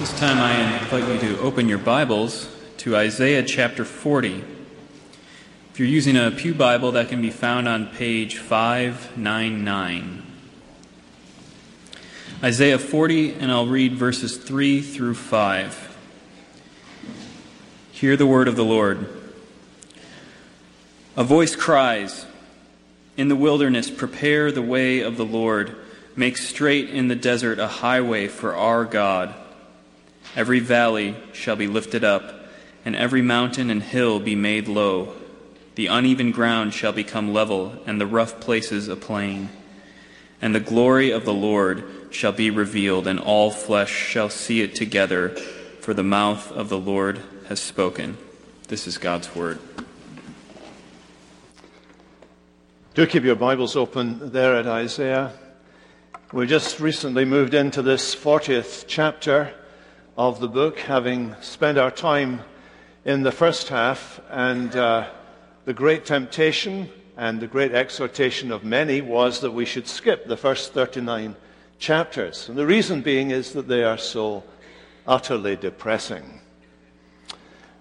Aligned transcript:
This 0.00 0.18
time 0.18 0.38
I 0.38 0.78
invite 0.78 1.06
you 1.06 1.18
to 1.36 1.40
open 1.42 1.68
your 1.68 1.76
Bibles 1.76 2.48
to 2.78 2.96
Isaiah 2.96 3.42
chapter 3.42 3.84
40. 3.84 4.42
If 5.72 5.78
you're 5.78 5.86
using 5.86 6.16
a 6.16 6.30
Pew 6.30 6.54
Bible, 6.54 6.92
that 6.92 7.10
can 7.10 7.20
be 7.20 7.28
found 7.28 7.68
on 7.68 7.86
page 7.86 8.38
599. 8.38 10.22
Isaiah 12.42 12.78
40, 12.78 13.34
and 13.34 13.52
I'll 13.52 13.66
read 13.66 13.92
verses 13.92 14.38
3 14.38 14.80
through 14.80 15.16
5. 15.16 15.98
Hear 17.92 18.16
the 18.16 18.26
word 18.26 18.48
of 18.48 18.56
the 18.56 18.64
Lord. 18.64 19.06
A 21.14 21.24
voice 21.24 21.54
cries, 21.54 22.24
In 23.18 23.28
the 23.28 23.36
wilderness, 23.36 23.90
prepare 23.90 24.50
the 24.50 24.62
way 24.62 25.00
of 25.00 25.18
the 25.18 25.26
Lord. 25.26 25.76
Make 26.16 26.38
straight 26.38 26.88
in 26.88 27.08
the 27.08 27.14
desert 27.14 27.58
a 27.58 27.68
highway 27.68 28.28
for 28.28 28.56
our 28.56 28.86
God. 28.86 29.34
Every 30.36 30.60
valley 30.60 31.16
shall 31.32 31.56
be 31.56 31.66
lifted 31.66 32.04
up, 32.04 32.46
and 32.84 32.94
every 32.94 33.22
mountain 33.22 33.68
and 33.68 33.82
hill 33.82 34.20
be 34.20 34.36
made 34.36 34.68
low. 34.68 35.14
The 35.74 35.88
uneven 35.88 36.30
ground 36.30 36.72
shall 36.72 36.92
become 36.92 37.32
level, 37.32 37.74
and 37.84 38.00
the 38.00 38.06
rough 38.06 38.40
places 38.40 38.86
a 38.88 38.96
plain. 38.96 39.48
And 40.40 40.54
the 40.54 40.60
glory 40.60 41.10
of 41.10 41.24
the 41.24 41.34
Lord 41.34 41.84
shall 42.10 42.32
be 42.32 42.50
revealed, 42.50 43.06
and 43.06 43.18
all 43.18 43.50
flesh 43.50 43.90
shall 43.90 44.30
see 44.30 44.60
it 44.60 44.74
together, 44.74 45.30
for 45.80 45.94
the 45.94 46.02
mouth 46.04 46.50
of 46.52 46.68
the 46.68 46.78
Lord 46.78 47.20
has 47.48 47.60
spoken. 47.60 48.16
This 48.68 48.86
is 48.86 48.98
God's 48.98 49.34
word. 49.34 49.58
Do 52.94 53.06
keep 53.06 53.24
your 53.24 53.36
Bibles 53.36 53.74
open 53.76 54.30
there 54.32 54.56
at 54.56 54.66
Isaiah. 54.66 55.32
We 56.32 56.46
just 56.46 56.78
recently 56.78 57.24
moved 57.24 57.54
into 57.54 57.82
this 57.82 58.14
40th 58.14 58.84
chapter 58.86 59.54
of 60.20 60.38
the 60.38 60.48
book, 60.48 60.78
having 60.80 61.34
spent 61.40 61.78
our 61.78 61.90
time 61.90 62.42
in 63.06 63.22
the 63.22 63.32
first 63.32 63.70
half, 63.70 64.20
and 64.28 64.76
uh, 64.76 65.08
the 65.64 65.72
great 65.72 66.04
temptation 66.04 66.90
and 67.16 67.40
the 67.40 67.46
great 67.46 67.72
exhortation 67.72 68.52
of 68.52 68.62
many 68.62 69.00
was 69.00 69.40
that 69.40 69.50
we 69.50 69.64
should 69.64 69.88
skip 69.88 70.26
the 70.26 70.36
first 70.36 70.74
39 70.74 71.34
chapters. 71.78 72.50
And 72.50 72.58
the 72.58 72.66
reason 72.66 73.00
being 73.00 73.30
is 73.30 73.54
that 73.54 73.66
they 73.66 73.82
are 73.82 73.96
so 73.96 74.44
utterly 75.06 75.56
depressing. 75.56 76.42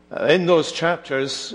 Uh, 0.09 0.27
in 0.27 0.45
those 0.45 0.71
chapters, 0.71 1.53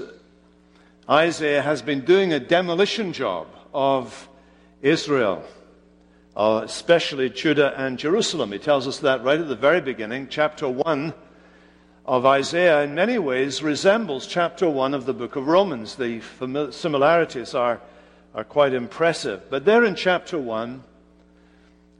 Isaiah 1.08 1.62
has 1.62 1.80
been 1.80 2.04
doing 2.04 2.34
a 2.34 2.38
demolition 2.38 3.14
job 3.14 3.46
of 3.72 4.28
Israel 4.82 5.44
uh, 6.36 6.62
especially 6.64 7.30
Judah 7.30 7.74
and 7.76 7.98
Jerusalem. 7.98 8.52
He 8.52 8.58
tells 8.58 8.88
us 8.88 8.98
that 9.00 9.22
right 9.22 9.40
at 9.40 9.48
the 9.48 9.56
very 9.56 9.80
beginning. 9.80 10.28
Chapter 10.28 10.68
1 10.68 11.14
of 12.06 12.26
Isaiah, 12.26 12.82
in 12.82 12.94
many 12.94 13.18
ways, 13.18 13.62
resembles 13.62 14.26
chapter 14.26 14.68
1 14.68 14.94
of 14.94 15.06
the 15.06 15.14
book 15.14 15.36
of 15.36 15.46
Romans. 15.46 15.96
The 15.96 16.20
similarities 16.70 17.54
are, 17.54 17.80
are 18.34 18.44
quite 18.44 18.74
impressive. 18.74 19.48
But 19.48 19.64
there 19.64 19.84
in 19.84 19.94
chapter 19.94 20.38
1, 20.38 20.82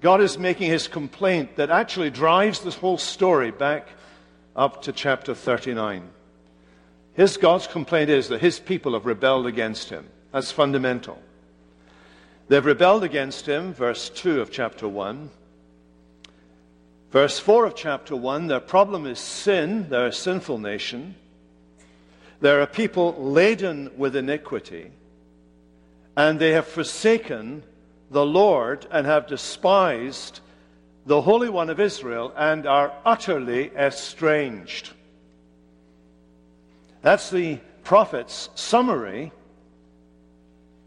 God 0.01 0.21
is 0.21 0.37
making 0.37 0.71
his 0.71 0.89
complaint 0.89 1.57
that 1.57 1.71
actually 1.71 2.11
drives 2.11 2.61
this 2.61 2.75
whole 2.75 2.99
story 2.99 3.51
back 3.51 3.89
up 4.55 4.83
to 4.83 4.93
chapter 4.93 5.35
39. 5.35 6.11
His 7.15 7.37
God's 7.37 7.69
complaint 7.69 8.11
is 8.11 8.29
that 8.29 8.41
his 8.41 8.59
people 8.59 8.95
have 8.95 9.07
rebelled 9.07 9.47
against 9.47 9.89
him. 9.89 10.07
That's 10.33 10.51
fundamental. 10.51 11.19
They've 12.49 12.65
rebelled 12.65 13.05
against 13.05 13.47
him, 13.47 13.73
verse 13.73 14.11
2 14.11 14.41
of 14.41 14.51
chapter 14.51 14.87
1. 14.87 15.31
Verse 17.11 17.39
4 17.39 17.67
of 17.67 17.75
chapter 17.75 18.15
1, 18.17 18.49
their 18.49 18.61
problem 18.61 19.07
is 19.07 19.19
sin. 19.19 19.89
They're 19.89 20.09
a 20.09 20.13
sinful 20.13 20.59
nation. 20.59 21.15
They're 22.41 22.61
a 22.61 22.67
people 22.67 23.15
laden 23.15 23.93
with 23.97 24.17
iniquity. 24.17 24.91
And 26.17 26.39
they 26.39 26.51
have 26.51 26.67
forsaken 26.67 27.63
the 28.11 28.27
Lord 28.27 28.87
and 28.91 29.07
have 29.07 29.27
despised 29.27 30.41
the 31.07 31.23
Holy 31.23 31.49
One 31.49 31.71
of 31.71 31.81
Israel 31.81 32.33
and 32.37 32.67
are 32.67 32.93
utterly 33.07 33.71
estranged. 33.77 34.91
That's 37.01 37.31
the 37.31 37.59
prophet's 37.85 38.51
summary 38.55 39.33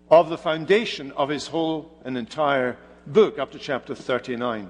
of 0.10 0.30
the 0.30 0.38
foundation 0.38 1.12
of 1.14 1.30
his 1.30 1.48
whole 1.48 1.92
and 2.06 2.18
entire 2.18 2.78
book 3.06 3.40
up 3.40 3.52
to 3.52 3.60
chapter 3.60 3.94
39. 3.94 4.70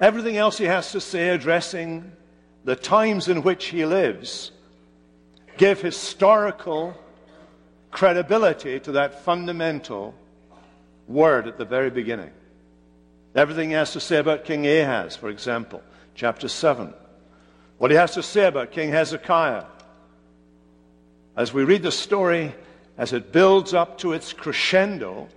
Everything 0.00 0.36
else 0.36 0.58
he 0.58 0.64
has 0.64 0.92
to 0.92 1.00
say 1.00 1.30
addressing 1.30 2.12
the 2.64 2.76
times 2.76 3.28
in 3.28 3.42
which 3.42 3.66
he 3.66 3.84
lives 3.84 4.50
give 5.56 5.80
historical 5.80 6.96
credibility 7.90 8.80
to 8.80 8.92
that 8.92 9.22
fundamental 9.22 10.14
word 11.06 11.46
at 11.46 11.58
the 11.58 11.64
very 11.64 11.90
beginning. 11.90 12.30
Everything 13.34 13.70
he 13.70 13.74
has 13.74 13.92
to 13.92 14.00
say 14.00 14.16
about 14.18 14.44
King 14.44 14.66
Ahaz, 14.66 15.16
for 15.16 15.28
example, 15.28 15.82
chapter 16.14 16.48
7. 16.48 16.92
What 17.78 17.90
he 17.90 17.96
has 17.96 18.14
to 18.14 18.22
say 18.22 18.46
about 18.46 18.72
King 18.72 18.90
Hezekiah. 18.90 19.64
As 21.36 21.52
we 21.52 21.64
read 21.64 21.82
the 21.82 21.92
story, 21.92 22.54
as 22.96 23.12
it 23.12 23.32
builds 23.32 23.74
up 23.74 23.98
to 23.98 24.12
its 24.12 24.32
crescendo 24.32 25.28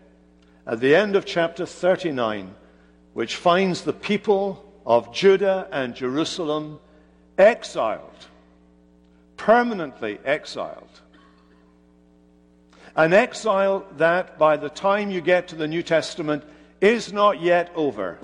at 0.66 0.80
the 0.80 0.96
end 0.96 1.16
of 1.16 1.26
chapter 1.26 1.66
39, 1.66 2.54
which 3.14 3.36
finds 3.36 3.82
the 3.82 3.94
people 3.94 4.64
of 4.86 5.14
Judah 5.14 5.68
and 5.72 5.96
Jerusalem 5.96 6.80
exiled, 7.38 8.28
permanently 9.38 10.20
exiled. 10.24 11.02
An 12.96 13.14
exile 13.14 13.86
that, 13.98 14.38
by 14.38 14.58
the 14.58 14.70
time 14.70 15.12
you 15.12 15.22
get 15.22 15.48
to 15.50 15.56
the 15.56 15.68
New 15.68 15.84
Testament, 15.84 16.44
is 16.82 17.14
not 17.14 17.42
yet 17.42 17.72
over. 17.76 18.18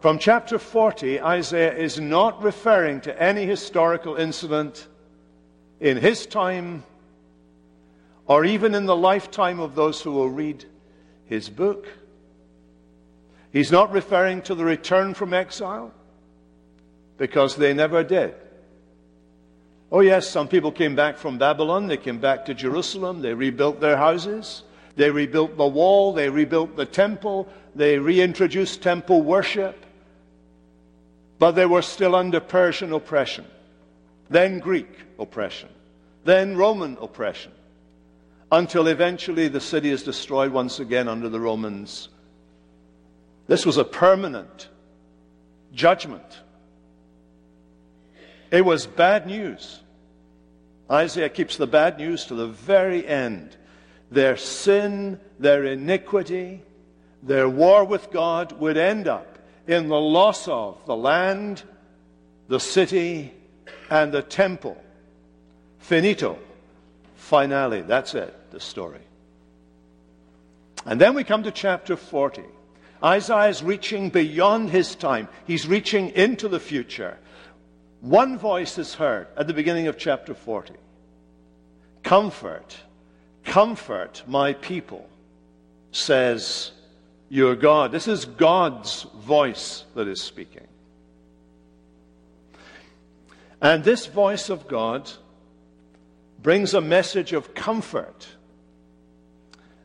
From 0.00 0.18
chapter 0.18 0.58
40, 0.58 1.20
Isaiah 1.20 1.74
is 1.74 2.00
not 2.00 2.42
referring 2.42 3.00
to 3.02 3.22
any 3.22 3.46
historical 3.46 4.16
incident 4.16 4.88
in 5.78 5.96
his 5.96 6.26
time 6.26 6.82
or 8.32 8.46
even 8.46 8.74
in 8.74 8.86
the 8.86 8.96
lifetime 8.96 9.60
of 9.60 9.74
those 9.74 10.00
who 10.00 10.10
will 10.10 10.30
read 10.30 10.64
his 11.26 11.50
book. 11.50 11.86
He's 13.52 13.70
not 13.70 13.92
referring 13.92 14.40
to 14.42 14.54
the 14.54 14.64
return 14.64 15.12
from 15.12 15.34
exile 15.34 15.92
because 17.18 17.56
they 17.56 17.74
never 17.74 18.02
did. 18.02 18.34
Oh, 19.90 20.00
yes, 20.00 20.26
some 20.26 20.48
people 20.48 20.72
came 20.72 20.96
back 20.96 21.18
from 21.18 21.36
Babylon, 21.36 21.88
they 21.88 21.98
came 21.98 22.20
back 22.20 22.46
to 22.46 22.54
Jerusalem, 22.54 23.20
they 23.20 23.34
rebuilt 23.34 23.80
their 23.80 23.98
houses, 23.98 24.62
they 24.96 25.10
rebuilt 25.10 25.58
the 25.58 25.66
wall, 25.66 26.14
they 26.14 26.30
rebuilt 26.30 26.74
the 26.74 26.86
temple, 26.86 27.46
they 27.74 27.98
reintroduced 27.98 28.80
temple 28.80 29.20
worship, 29.20 29.84
but 31.38 31.50
they 31.50 31.66
were 31.66 31.82
still 31.82 32.14
under 32.14 32.40
Persian 32.40 32.94
oppression, 32.94 33.44
then 34.30 34.58
Greek 34.58 35.00
oppression, 35.18 35.68
then 36.24 36.56
Roman 36.56 36.96
oppression 36.98 37.52
until 38.52 38.86
eventually 38.86 39.48
the 39.48 39.60
city 39.60 39.90
is 39.90 40.02
destroyed 40.02 40.52
once 40.52 40.78
again 40.78 41.08
under 41.08 41.30
the 41.30 41.40
Romans. 41.40 42.10
This 43.46 43.64
was 43.64 43.78
a 43.78 43.84
permanent 43.84 44.68
judgment. 45.72 46.40
It 48.50 48.62
was 48.62 48.86
bad 48.86 49.26
news. 49.26 49.80
Isaiah 50.90 51.30
keeps 51.30 51.56
the 51.56 51.66
bad 51.66 51.96
news 51.96 52.26
to 52.26 52.34
the 52.34 52.48
very 52.48 53.06
end. 53.06 53.56
Their 54.10 54.36
sin, 54.36 55.18
their 55.38 55.64
iniquity, 55.64 56.60
their 57.22 57.48
war 57.48 57.86
with 57.86 58.10
God 58.10 58.52
would 58.60 58.76
end 58.76 59.08
up 59.08 59.38
in 59.66 59.88
the 59.88 59.98
loss 59.98 60.46
of 60.46 60.84
the 60.84 60.96
land, 60.96 61.62
the 62.48 62.60
city, 62.60 63.32
and 63.88 64.12
the 64.12 64.20
temple. 64.20 64.76
Finito. 65.78 66.38
Finale. 67.22 67.82
That's 67.82 68.14
it 68.14 68.34
the 68.50 68.58
story. 68.60 69.00
And 70.84 71.00
then 71.00 71.14
we 71.14 71.22
come 71.22 71.44
to 71.44 71.52
chapter 71.52 71.96
40. 71.96 72.42
Isaiah 73.02 73.48
is 73.48 73.62
reaching 73.62 74.10
beyond 74.10 74.70
his 74.70 74.94
time, 74.94 75.28
he's 75.46 75.66
reaching 75.66 76.10
into 76.10 76.48
the 76.48 76.60
future. 76.60 77.16
One 78.00 78.36
voice 78.38 78.76
is 78.78 78.94
heard 78.94 79.28
at 79.36 79.46
the 79.46 79.54
beginning 79.54 79.86
of 79.86 79.96
chapter 79.96 80.34
40 80.34 80.74
Comfort, 82.02 82.76
comfort 83.44 84.24
my 84.26 84.54
people, 84.54 85.08
says 85.92 86.72
your 87.28 87.54
God. 87.54 87.92
This 87.92 88.08
is 88.08 88.24
God's 88.24 89.04
voice 89.24 89.84
that 89.94 90.08
is 90.08 90.20
speaking. 90.20 90.66
And 93.60 93.84
this 93.84 94.06
voice 94.06 94.50
of 94.50 94.66
God 94.66 95.08
brings 96.42 96.74
a 96.74 96.80
message 96.80 97.32
of 97.32 97.54
comfort 97.54 98.28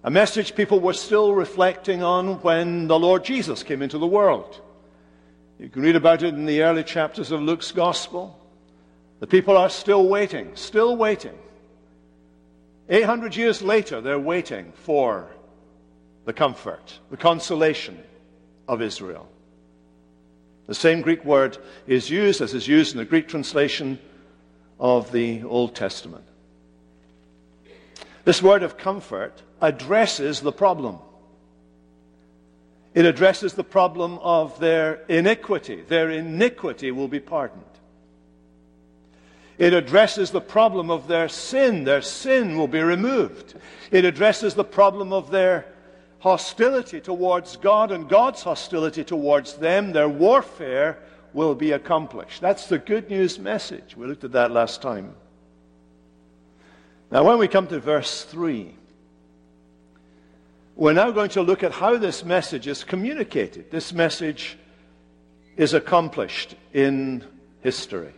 a 0.07 0.09
message 0.09 0.56
people 0.56 0.80
were 0.80 0.94
still 0.94 1.33
reflecting 1.33 2.01
on 2.01 2.42
when 2.42 2.88
the 2.88 2.98
Lord 2.98 3.25
Jesus 3.25 3.62
came 3.62 3.81
into 3.81 3.98
the 3.98 4.07
world. 4.07 4.62
You 5.59 5.68
can 5.68 5.81
read 5.81 5.98
about 5.98 6.24
it 6.24 6.33
in 6.33 6.45
the 6.45 6.62
early 6.62 6.86
chapters 6.86 7.31
of 7.31 7.42
Luke's 7.42 7.74
Gospel. 7.74 8.39
The 9.19 9.27
people 9.27 9.57
are 9.57 9.69
still 9.69 10.07
waiting, 10.07 10.56
still 10.56 10.95
waiting. 10.95 11.38
800 12.88 13.36
years 13.36 13.62
later, 13.62 14.00
they're 14.00 14.18
waiting 14.18 14.71
for 14.75 15.30
the 16.24 16.31
comfort, 16.31 17.00
the 17.09 17.18
consolation 17.18 18.01
of 18.68 18.81
Israel. 18.81 19.27
The 20.68 20.75
same 20.75 21.01
Greek 21.01 21.25
word 21.25 21.57
is 21.86 22.09
used 22.09 22.39
as 22.39 22.54
is 22.54 22.65
used 22.65 22.94
in 22.94 22.98
the 22.98 23.04
Greek 23.04 23.27
translation 23.27 24.00
of 24.80 25.12
the 25.12 25.44
Old 25.44 25.75
Testament. 25.75 26.26
This 28.27 28.44
word 28.44 28.62
of 28.62 28.77
comfort 28.77 29.41
addresses 29.62 30.41
the 30.41 30.51
problem. 30.51 30.97
It 32.94 33.06
addresses 33.06 33.53
the 33.53 33.63
problem 33.63 34.18
of 34.18 34.59
their 34.59 34.95
iniquity. 35.07 35.83
Their 35.88 36.09
iniquity 36.12 36.91
will 36.91 37.07
be 37.07 37.21
pardoned. 37.21 37.63
It 39.57 39.74
addresses 39.74 40.31
the 40.31 40.41
problem 40.41 40.91
of 40.91 41.07
their 41.07 41.29
sin. 41.29 41.85
Their 41.85 42.01
sin 42.01 42.57
will 42.57 42.68
be 42.68 42.81
removed. 42.81 43.53
It 43.91 44.03
addresses 44.03 44.56
the 44.56 44.65
problem 44.65 45.13
of 45.13 45.31
their 45.31 45.65
hostility 46.19 47.00
towards 47.00 47.56
God 47.56 47.94
and 47.94 48.09
God's 48.09 48.44
hostility 48.44 49.06
towards 49.06 49.53
them. 49.53 49.94
Their 49.94 50.09
warfare 50.09 50.97
will 51.31 51.56
be 51.56 51.71
accomplished. 51.71 52.41
That's 52.41 52.68
the 52.68 52.77
good 52.77 53.09
news 53.09 53.39
message. 53.39 53.95
We 53.95 54.06
looked 54.06 54.25
at 54.25 54.33
that 54.33 54.51
last 54.51 54.81
time. 54.81 55.15
Now, 57.09 57.24
when 57.24 57.38
we 57.38 57.48
come 57.48 57.68
to 57.68 57.80
verse 57.80 58.24
3, 58.25 58.75
we're 60.75 60.94
now 60.94 61.09
going 61.12 61.30
to 61.31 61.42
look 61.42 61.63
at 61.63 61.71
how 61.71 61.98
this 61.98 62.25
message 62.25 62.68
is 62.68 62.83
communicated. 62.83 63.71
This 63.71 63.94
message 63.94 64.57
is 65.56 65.74
accomplished 65.74 66.56
in 66.74 67.24
history. 67.62 68.13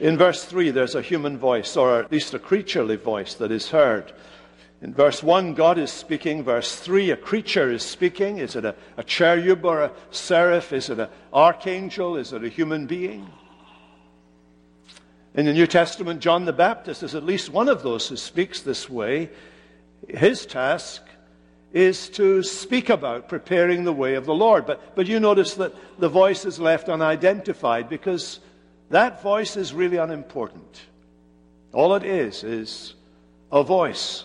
In 0.00 0.18
verse 0.18 0.44
3, 0.44 0.70
there's 0.72 0.96
a 0.96 1.02
human 1.02 1.38
voice, 1.38 1.76
or 1.76 2.00
at 2.00 2.10
least 2.10 2.34
a 2.34 2.40
creaturely 2.40 2.96
voice, 2.96 3.34
that 3.34 3.52
is 3.52 3.70
heard. 3.70 4.12
In 4.82 4.92
verse 4.92 5.22
1, 5.22 5.54
God 5.54 5.78
is 5.78 5.92
speaking. 5.92 6.42
Verse 6.42 6.74
3, 6.76 7.12
a 7.12 7.16
creature 7.16 7.70
is 7.70 7.84
speaking. 7.84 8.38
Is 8.38 8.56
it 8.56 8.64
a, 8.64 8.74
a 8.96 9.04
cherub 9.04 9.64
or 9.64 9.82
a 9.82 9.92
seraph? 10.10 10.72
Is 10.72 10.90
it 10.90 10.98
an 10.98 11.08
archangel? 11.32 12.16
Is 12.16 12.32
it 12.32 12.42
a 12.42 12.48
human 12.48 12.86
being? 12.86 13.30
In 15.34 15.46
the 15.46 15.52
New 15.52 15.66
Testament, 15.66 16.20
John 16.20 16.44
the 16.44 16.52
Baptist 16.52 17.02
is 17.02 17.14
at 17.14 17.24
least 17.24 17.50
one 17.50 17.68
of 17.68 17.82
those 17.82 18.08
who 18.08 18.16
speaks 18.16 18.60
this 18.60 18.88
way. 18.88 19.30
His 20.08 20.46
task 20.46 21.02
is 21.72 22.08
to 22.10 22.42
speak 22.44 22.88
about 22.88 23.28
preparing 23.28 23.82
the 23.82 23.92
way 23.92 24.14
of 24.14 24.26
the 24.26 24.34
Lord. 24.34 24.64
But, 24.64 24.94
but 24.94 25.08
you 25.08 25.18
notice 25.18 25.54
that 25.54 25.74
the 25.98 26.08
voice 26.08 26.44
is 26.44 26.60
left 26.60 26.88
unidentified 26.88 27.88
because 27.88 28.38
that 28.90 29.22
voice 29.22 29.56
is 29.56 29.74
really 29.74 29.96
unimportant. 29.96 30.82
All 31.72 31.96
it 31.96 32.04
is 32.04 32.44
is 32.44 32.94
a 33.50 33.64
voice. 33.64 34.24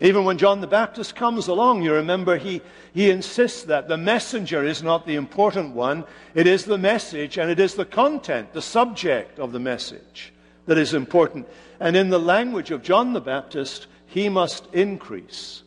Even 0.00 0.24
when 0.24 0.38
John 0.38 0.62
the 0.62 0.66
Baptist 0.66 1.14
comes 1.14 1.46
along, 1.48 1.82
you 1.82 1.92
remember 1.92 2.38
he, 2.38 2.62
he 2.94 3.10
insists 3.10 3.64
that 3.64 3.86
the 3.86 3.98
messenger 3.98 4.64
is 4.64 4.82
not 4.82 5.06
the 5.06 5.16
important 5.16 5.74
one. 5.74 6.04
It 6.34 6.46
is 6.46 6.64
the 6.64 6.78
message 6.78 7.36
and 7.36 7.50
it 7.50 7.60
is 7.60 7.74
the 7.74 7.84
content, 7.84 8.54
the 8.54 8.62
subject 8.62 9.38
of 9.38 9.52
the 9.52 9.58
message 9.60 10.32
that 10.66 10.78
is 10.78 10.94
important. 10.94 11.46
And 11.80 11.96
in 11.96 12.08
the 12.08 12.18
language 12.18 12.70
of 12.70 12.82
John 12.82 13.12
the 13.12 13.20
Baptist, 13.20 13.88
he 14.06 14.30
must 14.30 14.66
increase. 14.72 15.62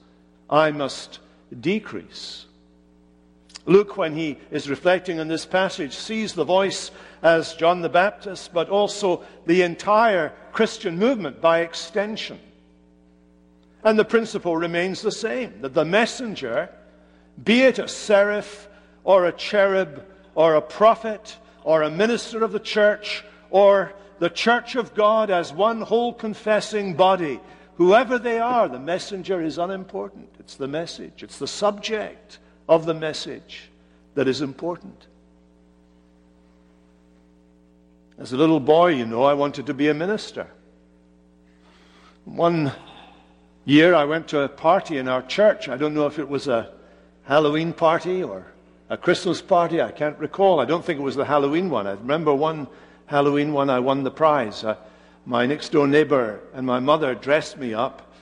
I 0.50 0.72
must 0.72 1.20
decrease. 1.60 2.46
Luke, 3.66 3.98
when 3.98 4.16
he 4.16 4.38
is 4.50 4.70
reflecting 4.70 5.20
on 5.20 5.28
this 5.28 5.46
passage, 5.46 5.96
sees 5.96 6.34
the 6.34 6.44
voice 6.44 6.90
as 7.22 7.54
John 7.54 7.82
the 7.82 7.90
Baptist, 7.90 8.52
but 8.52 8.70
also 8.70 9.24
the 9.46 9.62
entire 9.62 10.34
Christian 10.52 10.98
movement 10.98 11.40
by 11.40 11.60
extension. 11.60 12.40
And 13.84 14.00
the 14.00 14.06
principle 14.06 14.56
remains 14.56 15.02
the 15.02 15.12
same 15.12 15.62
that 15.62 15.74
the 15.74 15.86
messenger, 15.86 16.70
be 17.44 17.62
it 17.62 17.80
a 17.80 17.88
seraph 17.88 18.68
or 19.04 19.26
a 19.26 19.32
cherub 19.32 20.06
or 20.36 20.56
a 20.56 20.62
prophet 20.62 21.38
or 21.64 21.82
a 21.82 21.90
minister 21.90 22.44
of 22.44 22.52
the 22.52 22.60
church 22.60 23.24
or 23.50 23.94
the 24.20 24.30
church 24.30 24.76
of 24.76 24.96
God 24.96 25.30
as 25.30 25.52
one 25.52 25.82
whole 25.82 26.14
confessing 26.14 26.96
body, 26.96 27.42
whoever 27.76 28.18
they 28.18 28.40
are, 28.40 28.70
the 28.70 28.80
messenger 28.80 29.42
is 29.42 29.58
unimportant. 29.58 30.30
It's 30.40 30.56
the 30.56 30.68
message, 30.68 31.24
it's 31.24 31.40
the 31.40 31.48
subject 31.48 32.40
of 32.70 32.86
the 32.86 32.94
message 32.94 33.70
that 34.16 34.28
is 34.28 34.42
important. 34.42 35.08
As 38.18 38.32
a 38.32 38.38
little 38.38 38.60
boy, 38.60 38.94
you 38.94 39.06
know, 39.06 39.24
I 39.24 39.34
wanted 39.34 39.66
to 39.66 39.74
be 39.74 39.90
a 39.90 39.94
minister. 39.94 40.48
One 42.26 42.72
year, 43.66 43.96
I 43.96 44.06
went 44.06 44.28
to 44.30 44.42
a 44.42 44.50
party 44.50 44.98
in 44.98 45.08
our 45.08 45.22
church. 45.22 45.70
I 45.70 45.78
don't 45.78 45.94
know 45.94 46.08
if 46.08 46.20
it 46.20 46.28
was 46.28 46.48
a 46.48 46.72
Halloween 47.24 47.74
party 47.74 48.24
or 48.24 48.46
a 48.90 48.98
Christmas 48.98 49.42
party. 49.42 49.82
I 49.82 49.92
can't 49.92 50.18
recall. 50.20 50.60
I 50.60 50.66
don't 50.66 50.84
think 50.84 51.00
it 51.00 51.04
was 51.04 51.16
the 51.16 51.26
Halloween 51.26 51.70
one. 51.70 51.88
I 51.88 51.92
remember 51.92 52.34
one 52.34 52.68
Halloween 53.06 53.54
one, 53.54 53.70
I 53.70 53.80
won 53.80 54.04
the 54.04 54.12
prize. 54.12 54.64
Uh, 54.64 54.76
my 55.26 55.46
next 55.46 55.72
door 55.72 55.88
neighbor 55.88 56.40
and 56.54 56.66
my 56.66 56.80
mother 56.80 57.16
dressed 57.16 57.58
me 57.58 57.74
up 57.74 58.14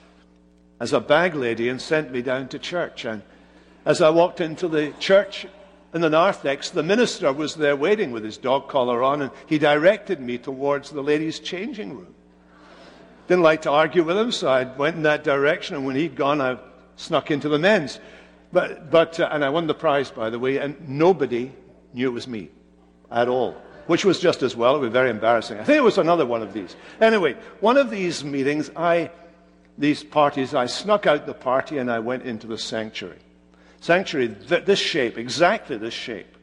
as 0.80 0.94
a 0.94 1.00
bag 1.00 1.36
lady 1.36 1.70
and 1.70 1.82
sent 1.82 2.12
me 2.12 2.22
down 2.22 2.48
to 2.50 2.60
church. 2.60 3.06
And 3.06 3.22
as 3.86 4.02
I 4.02 4.10
walked 4.10 4.42
into 4.42 4.68
the 4.68 4.92
church, 5.00 5.48
in 5.94 6.02
the 6.02 6.10
narthex, 6.10 6.70
the 6.70 6.84
minister 6.84 7.34
was 7.34 7.56
there 7.56 7.76
waiting 7.76 8.12
with 8.12 8.24
his 8.24 8.38
dog 8.38 8.70
collar 8.70 9.04
on, 9.04 9.22
and 9.24 9.32
he 9.46 9.58
directed 9.58 10.22
me 10.22 10.38
towards 10.38 10.90
the 10.90 11.02
ladies' 11.02 11.40
changing 11.40 11.98
room. 11.98 12.16
Didn't 13.32 13.44
like 13.44 13.62
to 13.62 13.72
argue 13.72 14.04
with 14.04 14.18
him, 14.18 14.34
so 14.34 14.50
I 14.50 14.66
went 14.66 14.98
in 14.98 15.04
that 15.04 15.24
direction, 15.24 15.78
and 15.78 15.86
when 15.86 15.96
he'd 15.96 16.18
gone, 16.18 16.42
I 16.42 16.58
snuck 16.98 17.32
into 17.32 17.48
the 17.48 17.58
men's. 17.58 17.98
But, 18.52 18.92
but 18.92 19.22
uh, 19.22 19.30
and 19.32 19.46
I 19.46 19.48
won 19.48 19.68
the 19.68 19.74
prize, 19.74 20.12
by 20.12 20.30
the 20.30 20.38
way, 20.38 20.58
and 20.58 20.76
nobody 20.90 21.54
knew 21.94 22.10
it 22.10 22.12
was 22.12 22.28
me 22.28 22.50
at 23.10 23.30
all, 23.30 23.56
which 23.88 24.04
was 24.04 24.20
just 24.20 24.44
as 24.44 24.54
well. 24.54 24.76
It 24.76 24.80
was 24.80 24.92
very 24.92 25.10
embarrassing. 25.10 25.60
I 25.60 25.64
think 25.64 25.78
it 25.78 25.82
was 25.82 25.98
another 25.98 26.26
one 26.26 26.42
of 26.42 26.52
these. 26.52 26.76
Anyway, 27.00 27.38
one 27.62 27.78
of 27.78 27.90
these 27.90 28.22
meetings, 28.22 28.70
I, 28.76 29.12
these 29.78 30.04
parties, 30.04 30.54
I 30.54 30.66
snuck 30.66 31.08
out 31.08 31.26
the 31.26 31.34
party 31.34 31.78
and 31.78 31.90
I 31.90 32.00
went 32.00 32.24
into 32.24 32.48
the 32.48 32.58
sanctuary 32.58 33.20
sanctuary, 33.80 34.36
th- 34.50 34.66
this 34.66 34.78
shape, 34.78 35.18
exactly 35.18 35.78
this 35.78 35.94
shape. 35.94 36.36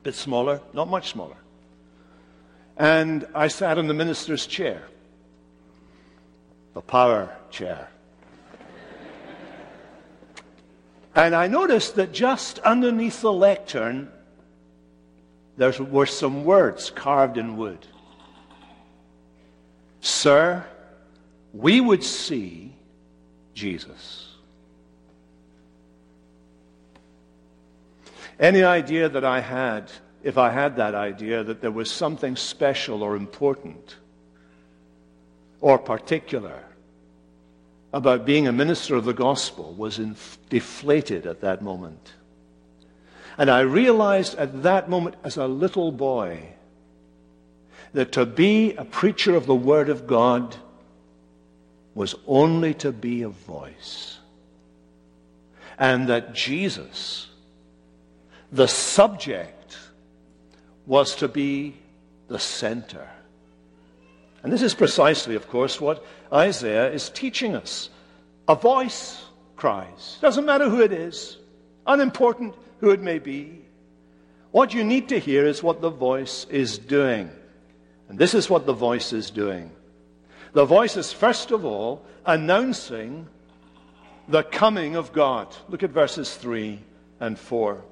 A 0.00 0.02
bit 0.02 0.16
smaller, 0.16 0.62
not 0.72 0.88
much 0.88 1.10
smaller. 1.10 1.36
And 2.76 3.24
I 3.36 3.46
sat 3.46 3.78
in 3.78 3.86
the 3.86 3.94
minister's 3.94 4.48
chair, 4.48 4.82
the 6.74 6.80
power 6.80 7.34
chair. 7.50 7.88
and 11.14 11.34
I 11.34 11.48
noticed 11.48 11.96
that 11.96 12.12
just 12.12 12.58
underneath 12.60 13.20
the 13.20 13.32
lectern, 13.32 14.10
there 15.56 15.72
were 15.82 16.06
some 16.06 16.44
words 16.44 16.90
carved 16.90 17.36
in 17.36 17.56
wood. 17.56 17.86
Sir, 20.00 20.64
we 21.52 21.80
would 21.80 22.04
see 22.04 22.72
Jesus. 23.54 24.28
Any 28.38 28.62
idea 28.62 29.08
that 29.10 29.24
I 29.24 29.40
had, 29.40 29.90
if 30.22 30.38
I 30.38 30.50
had 30.50 30.76
that 30.76 30.94
idea, 30.94 31.44
that 31.44 31.60
there 31.60 31.70
was 31.70 31.90
something 31.90 32.36
special 32.36 33.02
or 33.02 33.16
important 33.16 33.96
or 35.60 35.78
particular 35.78 36.64
about 37.92 38.24
being 38.24 38.46
a 38.46 38.52
minister 38.52 38.94
of 38.94 39.04
the 39.04 39.12
gospel 39.12 39.74
was 39.74 39.98
inf- 39.98 40.38
deflated 40.48 41.26
at 41.26 41.40
that 41.40 41.60
moment. 41.62 42.14
And 43.36 43.50
I 43.50 43.60
realized 43.60 44.36
at 44.36 44.62
that 44.62 44.88
moment 44.88 45.16
as 45.24 45.36
a 45.36 45.46
little 45.46 45.92
boy 45.92 46.54
that 47.92 48.12
to 48.12 48.24
be 48.26 48.74
a 48.74 48.84
preacher 48.84 49.34
of 49.34 49.46
the 49.46 49.54
Word 49.54 49.88
of 49.88 50.06
God 50.06 50.56
was 51.94 52.14
only 52.26 52.74
to 52.74 52.92
be 52.92 53.22
a 53.22 53.28
voice. 53.28 54.18
And 55.78 56.08
that 56.08 56.34
Jesus 56.34 57.26
the 58.52 58.66
subject 58.66 59.78
was 60.86 61.14
to 61.16 61.28
be 61.28 61.76
the 62.28 62.38
center. 62.38 63.08
And 64.42 64.52
this 64.52 64.62
is 64.62 64.74
precisely, 64.74 65.34
of 65.34 65.48
course, 65.48 65.80
what 65.80 66.04
Isaiah 66.32 66.90
is 66.90 67.10
teaching 67.10 67.54
us. 67.54 67.90
A 68.48 68.54
voice 68.54 69.22
cries. 69.56 70.18
Doesn't 70.20 70.46
matter 70.46 70.68
who 70.68 70.80
it 70.80 70.92
is, 70.92 71.36
unimportant 71.86 72.54
who 72.80 72.90
it 72.90 73.00
may 73.00 73.18
be. 73.18 73.60
What 74.50 74.74
you 74.74 74.82
need 74.82 75.10
to 75.10 75.18
hear 75.18 75.46
is 75.46 75.62
what 75.62 75.80
the 75.80 75.90
voice 75.90 76.46
is 76.50 76.78
doing. 76.78 77.30
And 78.08 78.18
this 78.18 78.34
is 78.34 78.50
what 78.50 78.66
the 78.66 78.72
voice 78.72 79.12
is 79.12 79.30
doing. 79.30 79.70
The 80.52 80.64
voice 80.64 80.96
is, 80.96 81.12
first 81.12 81.52
of 81.52 81.64
all, 81.64 82.04
announcing 82.26 83.28
the 84.26 84.42
coming 84.42 84.96
of 84.96 85.12
God. 85.12 85.54
Look 85.68 85.82
at 85.82 85.90
verses 85.90 86.34
3 86.34 86.80
and 87.20 87.38
4. 87.38 87.84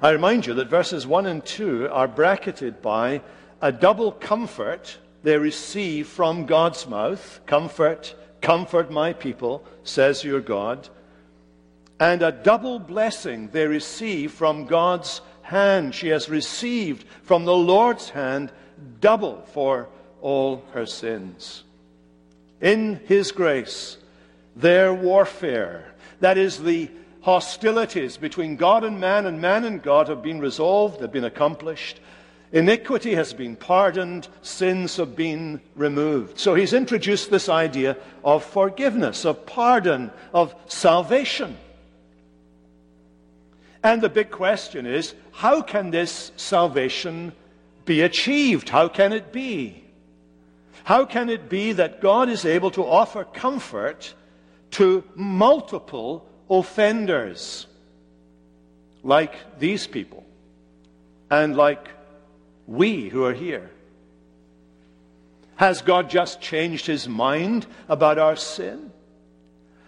I 0.00 0.10
remind 0.10 0.46
you 0.46 0.54
that 0.54 0.70
verses 0.70 1.06
1 1.06 1.26
and 1.26 1.44
2 1.44 1.88
are 1.90 2.08
bracketed 2.08 2.80
by 2.80 3.20
a 3.60 3.72
double 3.72 4.12
comfort 4.12 4.98
they 5.22 5.38
receive 5.38 6.06
from 6.08 6.46
God's 6.46 6.86
mouth. 6.86 7.40
Comfort, 7.46 8.14
comfort 8.40 8.90
my 8.90 9.12
people, 9.12 9.64
says 9.82 10.22
your 10.22 10.40
God. 10.40 10.88
And 11.98 12.22
a 12.22 12.32
double 12.32 12.78
blessing 12.78 13.48
they 13.48 13.66
receive 13.66 14.32
from 14.32 14.66
God's 14.66 15.20
hand. 15.42 15.94
She 15.94 16.08
has 16.08 16.28
received 16.28 17.06
from 17.22 17.44
the 17.44 17.56
Lord's 17.56 18.10
hand 18.10 18.52
double 19.00 19.42
for 19.52 19.88
all 20.20 20.64
her 20.72 20.86
sins. 20.86 21.64
In 22.60 23.00
His 23.06 23.32
grace, 23.32 23.96
their 24.56 24.92
warfare, 24.92 25.94
that 26.20 26.38
is, 26.38 26.62
the 26.62 26.90
hostilities 27.20 28.16
between 28.16 28.56
God 28.56 28.84
and 28.84 29.00
man 29.00 29.26
and 29.26 29.40
man 29.40 29.64
and 29.64 29.82
God, 29.82 30.08
have 30.08 30.22
been 30.22 30.40
resolved, 30.40 31.00
have 31.00 31.12
been 31.12 31.24
accomplished. 31.24 32.00
Iniquity 32.54 33.16
has 33.16 33.34
been 33.34 33.56
pardoned, 33.56 34.28
sins 34.42 34.96
have 34.98 35.16
been 35.16 35.60
removed. 35.74 36.38
So 36.38 36.54
he's 36.54 36.72
introduced 36.72 37.28
this 37.28 37.48
idea 37.48 37.96
of 38.24 38.44
forgiveness, 38.44 39.24
of 39.24 39.44
pardon, 39.44 40.12
of 40.32 40.54
salvation. 40.66 41.56
And 43.82 44.00
the 44.00 44.08
big 44.08 44.30
question 44.30 44.86
is 44.86 45.14
how 45.32 45.62
can 45.62 45.90
this 45.90 46.30
salvation 46.36 47.32
be 47.86 48.02
achieved? 48.02 48.68
How 48.68 48.86
can 48.86 49.12
it 49.12 49.32
be? 49.32 49.82
How 50.84 51.06
can 51.06 51.30
it 51.30 51.48
be 51.48 51.72
that 51.72 52.00
God 52.00 52.28
is 52.28 52.44
able 52.44 52.70
to 52.70 52.84
offer 52.84 53.24
comfort 53.24 54.14
to 54.72 55.02
multiple 55.16 56.24
offenders 56.48 57.66
like 59.02 59.58
these 59.58 59.88
people 59.88 60.24
and 61.32 61.56
like 61.56 61.88
we 62.66 63.08
who 63.08 63.24
are 63.24 63.34
here? 63.34 63.70
Has 65.56 65.82
God 65.82 66.10
just 66.10 66.40
changed 66.40 66.86
his 66.86 67.08
mind 67.08 67.66
about 67.88 68.18
our 68.18 68.36
sin? 68.36 68.90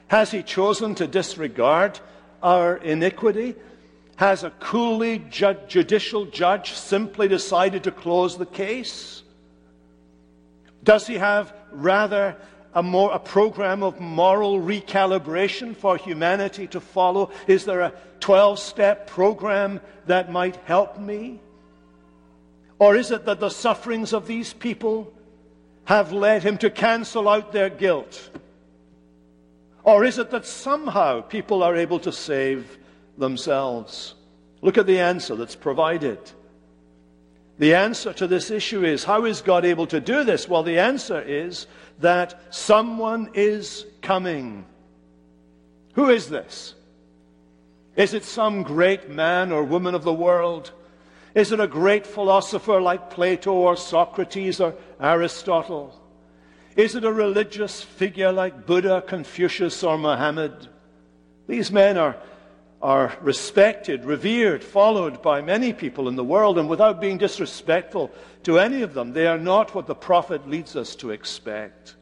Has 0.08 0.30
he 0.30 0.42
chosen 0.42 0.94
to 0.96 1.06
disregard 1.06 1.98
our 2.42 2.76
iniquity? 2.76 3.56
Has 4.16 4.44
a 4.44 4.50
coolly 4.50 5.18
ju- 5.30 5.56
judicial 5.66 6.26
judge 6.26 6.72
simply 6.72 7.28
decided 7.28 7.84
to 7.84 7.90
close 7.90 8.36
the 8.36 8.46
case? 8.46 9.22
Does 10.84 11.06
he 11.06 11.14
have 11.14 11.52
rather 11.72 12.36
a, 12.72 12.82
more, 12.82 13.12
a 13.12 13.18
program 13.18 13.82
of 13.82 13.98
moral 13.98 14.60
recalibration 14.60 15.74
for 15.74 15.96
humanity 15.96 16.68
to 16.68 16.80
follow? 16.80 17.30
Is 17.48 17.64
there 17.64 17.80
a 17.80 17.92
12 18.20 18.60
step 18.60 19.08
program 19.08 19.80
that 20.06 20.30
might 20.30 20.56
help 20.56 20.98
me? 21.00 21.40
Or 22.78 22.96
is 22.96 23.10
it 23.10 23.24
that 23.24 23.40
the 23.40 23.50
sufferings 23.50 24.12
of 24.12 24.26
these 24.26 24.52
people 24.52 25.12
have 25.84 26.12
led 26.12 26.42
him 26.42 26.58
to 26.58 26.70
cancel 26.70 27.28
out 27.28 27.52
their 27.52 27.70
guilt? 27.70 28.30
Or 29.82 30.04
is 30.04 30.18
it 30.18 30.30
that 30.30 30.44
somehow 30.44 31.20
people 31.20 31.62
are 31.62 31.76
able 31.76 32.00
to 32.00 32.12
save 32.12 32.76
themselves? 33.16 34.14
Look 34.60 34.78
at 34.78 34.86
the 34.86 35.00
answer 35.00 35.36
that's 35.36 35.54
provided. 35.54 36.18
The 37.58 37.74
answer 37.74 38.12
to 38.14 38.26
this 38.26 38.50
issue 38.50 38.84
is 38.84 39.04
how 39.04 39.24
is 39.24 39.40
God 39.40 39.64
able 39.64 39.86
to 39.86 40.00
do 40.00 40.24
this? 40.24 40.48
Well, 40.48 40.62
the 40.62 40.78
answer 40.78 41.22
is 41.22 41.66
that 42.00 42.54
someone 42.54 43.30
is 43.32 43.86
coming. 44.02 44.66
Who 45.94 46.10
is 46.10 46.28
this? 46.28 46.74
Is 47.94 48.12
it 48.12 48.24
some 48.24 48.62
great 48.62 49.08
man 49.08 49.52
or 49.52 49.64
woman 49.64 49.94
of 49.94 50.04
the 50.04 50.12
world? 50.12 50.72
Is 51.36 51.52
it 51.52 51.60
a 51.60 51.66
great 51.66 52.06
philosopher 52.06 52.80
like 52.80 53.10
Plato 53.10 53.52
or 53.52 53.76
Socrates 53.76 54.58
or 54.58 54.74
Aristotle? 54.98 55.94
Is 56.76 56.94
it 56.94 57.04
a 57.04 57.12
religious 57.12 57.82
figure 57.82 58.32
like 58.32 58.64
Buddha, 58.64 59.04
Confucius, 59.06 59.84
or 59.84 59.98
Mohammed? 59.98 60.68
These 61.46 61.70
men 61.70 61.98
are, 61.98 62.16
are 62.80 63.18
respected, 63.20 64.06
revered, 64.06 64.64
followed 64.64 65.20
by 65.20 65.42
many 65.42 65.74
people 65.74 66.08
in 66.08 66.16
the 66.16 66.24
world, 66.24 66.56
and 66.56 66.70
without 66.70 67.02
being 67.02 67.18
disrespectful 67.18 68.10
to 68.44 68.58
any 68.58 68.80
of 68.80 68.94
them, 68.94 69.12
they 69.12 69.26
are 69.26 69.38
not 69.38 69.74
what 69.74 69.86
the 69.86 69.94
prophet 69.94 70.48
leads 70.48 70.74
us 70.74 70.96
to 70.96 71.10
expect. 71.10 71.96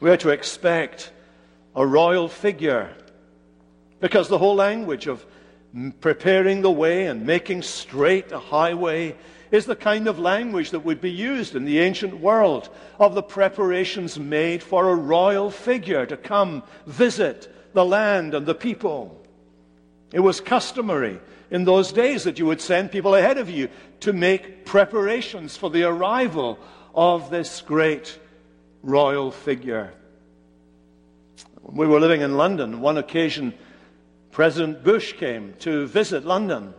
We 0.00 0.10
are 0.10 0.16
to 0.18 0.30
expect 0.30 1.10
a 1.74 1.84
royal 1.84 2.28
figure 2.28 2.94
because 3.98 4.28
the 4.28 4.38
whole 4.38 4.54
language 4.54 5.08
of 5.08 5.26
preparing 6.00 6.62
the 6.62 6.70
way 6.70 7.06
and 7.06 7.26
making 7.26 7.62
straight 7.62 8.32
a 8.32 8.38
highway 8.38 9.16
is 9.50 9.66
the 9.66 9.76
kind 9.76 10.06
of 10.06 10.18
language 10.18 10.70
that 10.70 10.84
would 10.84 11.00
be 11.00 11.10
used 11.10 11.56
in 11.56 11.64
the 11.64 11.78
ancient 11.78 12.18
world 12.18 12.68
of 12.98 13.14
the 13.14 13.22
preparations 13.22 14.18
made 14.18 14.62
for 14.62 14.90
a 14.90 14.94
royal 14.94 15.50
figure 15.50 16.06
to 16.06 16.16
come 16.16 16.62
visit 16.86 17.52
the 17.72 17.84
land 17.84 18.34
and 18.34 18.46
the 18.46 18.54
people. 18.54 19.20
It 20.12 20.20
was 20.20 20.40
customary 20.40 21.20
in 21.50 21.64
those 21.64 21.92
days 21.92 22.24
that 22.24 22.38
you 22.38 22.46
would 22.46 22.60
send 22.60 22.92
people 22.92 23.14
ahead 23.14 23.38
of 23.38 23.50
you 23.50 23.68
to 24.00 24.12
make 24.12 24.64
preparations 24.64 25.56
for 25.56 25.70
the 25.70 25.84
arrival 25.84 26.58
of 26.94 27.30
this 27.30 27.60
great 27.60 28.18
royal 28.82 29.30
figure. 29.30 29.92
We 31.62 31.86
were 31.86 32.00
living 32.00 32.22
in 32.22 32.36
London, 32.36 32.80
one 32.80 32.98
occasion, 32.98 33.54
President 34.32 34.84
Bush 34.84 35.14
came 35.14 35.54
to 35.60 35.86
visit 35.86 36.24
London. 36.24 36.74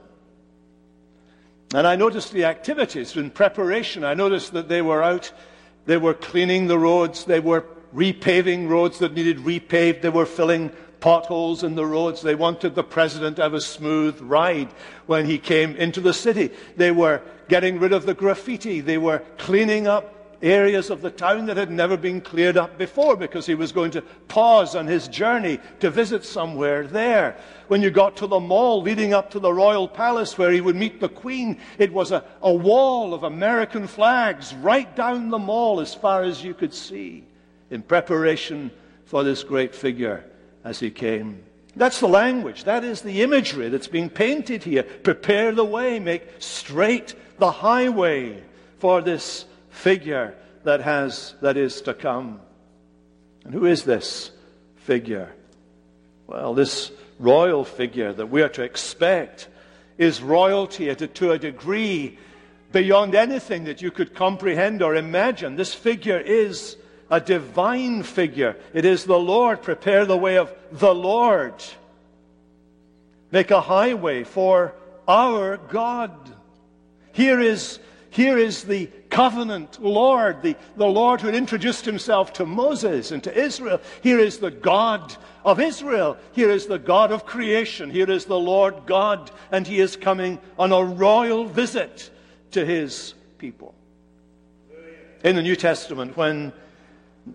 And 1.74 1.88
I 1.88 1.96
noticed 1.96 2.34
the 2.34 2.46
activities 2.46 3.15
in 3.15 3.29
preparation. 3.29 4.03
I 4.03 4.13
noticed 4.13 4.53
that 4.53 4.67
they 4.67 4.81
were 4.81 5.03
out, 5.03 5.31
they 5.86 5.98
were 5.98 6.13
cleaning 6.13 6.67
the 6.67 6.79
roads, 6.79 7.25
they 7.25 7.39
were 7.39 7.65
repaving 7.93 8.70
roads 8.70 9.00
that 9.00 9.13
needed 9.13 9.38
repaved, 9.38 10.01
they 10.01 10.10
were 10.10 10.25
filling 10.25 10.72
potholes 11.00 11.63
in 11.63 11.75
the 11.75 11.86
roads. 11.86 12.22
They 12.22 12.36
wanted 12.36 12.75
the 12.75 12.84
president 12.84 13.38
to 13.38 13.43
have 13.43 13.53
a 13.53 13.62
smooth 13.62 14.20
ride 14.22 14.70
when 15.08 15.25
he 15.25 15.38
came 15.38 15.75
into 15.75 16.00
the 16.00 16.13
city. 16.13 16.51
They 16.77 16.91
were 16.91 17.22
getting 17.50 17.79
rid 17.79 17.91
of 17.91 18.05
the 18.05 18.13
graffiti, 18.13 18.81
they 18.81 18.98
were 18.98 19.20
cleaning 19.38 19.88
up 19.88 20.20
areas 20.41 20.89
of 20.89 21.01
the 21.01 21.12
town 21.12 21.45
that 21.45 21.57
had 21.57 21.71
never 21.71 21.98
been 21.98 22.21
cleared 22.21 22.57
up 22.57 22.77
before 22.77 23.15
because 23.15 23.45
he 23.45 23.55
was 23.55 23.71
going 23.71 23.91
to 23.91 24.01
pause 24.27 24.75
on 24.75 24.88
his 24.88 25.07
journey 25.07 25.60
to 25.79 25.89
visit 25.89 26.25
somewhere 26.25 26.88
there. 26.88 27.38
When 27.67 27.81
you 27.81 27.91
got 27.91 28.15
to 28.17 28.27
the 28.27 28.39
mall 28.39 28.81
leading 28.81 29.13
up 29.13 29.31
to 29.31 29.39
the 29.39 29.53
royal 29.53 29.88
palace 29.88 30.38
where 30.38 30.51
he 30.51 30.62
would 30.62 30.75
meet 30.75 31.00
the 31.00 31.10
queen, 31.10 31.60
it 31.77 31.93
was 31.93 32.12
a, 32.12 32.24
a 32.41 32.53
wall 32.53 33.13
of 33.13 33.24
American 33.24 33.88
flags 33.88 34.53
right 34.55 34.93
down 34.95 35.29
the 35.29 35.39
mall 35.39 35.79
as 35.79 35.93
far 35.93 36.24
as 36.24 36.43
you 36.43 36.53
could 36.53 36.74
see 36.74 37.24
in 37.69 37.81
preparation 37.81 38.71
for 39.05 39.24
this 39.24 39.43
great 39.43 39.75
figure 39.75 40.24
as 40.63 40.79
he 40.79 40.89
came. 40.89 41.43
That's 41.75 42.00
the 42.00 42.07
language. 42.07 42.65
That 42.65 42.83
is 42.83 43.01
the 43.01 43.21
imagery 43.21 43.69
that's 43.69 43.88
being 43.88 44.10
painted 44.10 44.63
here. 44.63 44.83
Prepare 44.83 45.53
the 45.53 45.63
way, 45.63 46.00
make 46.00 46.27
straight 46.39 47.15
the 47.39 47.51
highway 47.51 48.43
for 48.79 49.01
this 49.01 49.45
figure 49.71 50.35
that 50.63 50.81
has 50.81 51.33
that 51.41 51.57
is 51.57 51.81
to 51.81 51.93
come. 51.93 52.39
And 53.43 53.53
who 53.53 53.65
is 53.65 53.83
this 53.83 54.31
figure? 54.75 55.33
Well, 56.27 56.53
this 56.53 56.91
royal 57.19 57.65
figure 57.65 58.13
that 58.13 58.27
we 58.27 58.41
are 58.41 58.49
to 58.49 58.63
expect 58.63 59.47
is 59.97 60.21
royalty 60.21 60.93
to 60.95 61.31
a 61.31 61.39
degree 61.39 62.17
beyond 62.71 63.15
anything 63.15 63.65
that 63.65 63.81
you 63.81 63.91
could 63.91 64.13
comprehend 64.15 64.81
or 64.81 64.95
imagine. 64.95 65.55
This 65.55 65.73
figure 65.73 66.19
is 66.19 66.77
a 67.09 67.19
divine 67.19 68.03
figure. 68.03 68.55
It 68.73 68.85
is 68.85 69.05
the 69.05 69.19
Lord. 69.19 69.61
Prepare 69.61 70.05
the 70.05 70.17
way 70.17 70.37
of 70.37 70.53
the 70.71 70.95
Lord. 70.95 71.53
Make 73.31 73.51
a 73.51 73.61
highway 73.61 74.23
for 74.23 74.73
our 75.07 75.57
God. 75.57 76.11
Here 77.11 77.39
is 77.39 77.79
here 78.11 78.37
is 78.37 78.65
the 78.65 78.87
covenant 79.09 79.81
Lord, 79.81 80.41
the, 80.41 80.57
the 80.75 80.85
Lord 80.85 81.21
who 81.21 81.27
had 81.27 81.35
introduced 81.35 81.85
himself 81.85 82.33
to 82.33 82.45
Moses 82.45 83.11
and 83.11 83.23
to 83.23 83.33
Israel. 83.33 83.79
Here 84.03 84.19
is 84.19 84.37
the 84.37 84.51
God 84.51 85.15
of 85.45 85.61
Israel. 85.61 86.17
Here 86.33 86.51
is 86.51 86.65
the 86.65 86.77
God 86.77 87.13
of 87.13 87.25
creation. 87.25 87.89
Here 87.89 88.11
is 88.11 88.25
the 88.25 88.37
Lord 88.37 88.85
God, 88.85 89.31
and 89.49 89.65
he 89.65 89.79
is 89.79 89.95
coming 89.95 90.39
on 90.59 90.73
a 90.73 90.83
royal 90.83 91.45
visit 91.45 92.09
to 92.51 92.65
his 92.65 93.13
people. 93.37 93.73
In 95.23 95.37
the 95.37 95.41
New 95.41 95.55
Testament, 95.55 96.17
when 96.17 96.51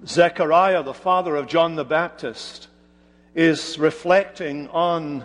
Zechariah, 0.07 0.83
the 0.83 0.93
father 0.93 1.37
of 1.37 1.47
John 1.47 1.75
the 1.75 1.87
Baptist, 1.87 2.69
is 3.35 3.79
reflecting 3.79 4.69
on 4.69 5.25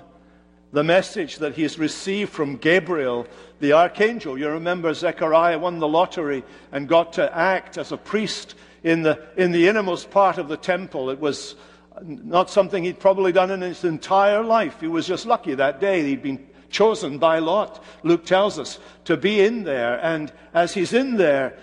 the 0.71 0.83
message 0.83 1.37
that 1.37 1.55
he's 1.55 1.77
received 1.77 2.31
from 2.31 2.57
Gabriel, 2.57 3.27
the 3.59 3.73
archangel. 3.73 4.37
You 4.37 4.49
remember 4.49 4.93
Zechariah 4.93 5.59
won 5.59 5.79
the 5.79 5.87
lottery 5.87 6.43
and 6.71 6.87
got 6.87 7.13
to 7.13 7.35
act 7.35 7.77
as 7.77 7.91
a 7.91 7.97
priest 7.97 8.55
in 8.83 9.01
the, 9.01 9.21
in 9.35 9.51
the 9.51 9.67
innermost 9.67 10.09
part 10.11 10.37
of 10.37 10.47
the 10.47 10.57
temple. 10.57 11.09
It 11.09 11.19
was 11.19 11.55
not 12.01 12.49
something 12.49 12.83
he'd 12.83 12.99
probably 12.99 13.31
done 13.31 13.51
in 13.51 13.61
his 13.61 13.83
entire 13.83 14.43
life. 14.43 14.79
He 14.79 14.87
was 14.87 15.05
just 15.05 15.25
lucky 15.25 15.55
that 15.55 15.81
day. 15.81 16.03
He'd 16.03 16.23
been 16.23 16.47
chosen 16.69 17.17
by 17.17 17.39
Lot, 17.39 17.83
Luke 18.03 18.25
tells 18.25 18.57
us, 18.57 18.79
to 19.03 19.17
be 19.17 19.41
in 19.41 19.63
there. 19.63 19.99
And 20.01 20.31
as 20.53 20.73
he's 20.73 20.93
in 20.93 21.17
there, 21.17 21.57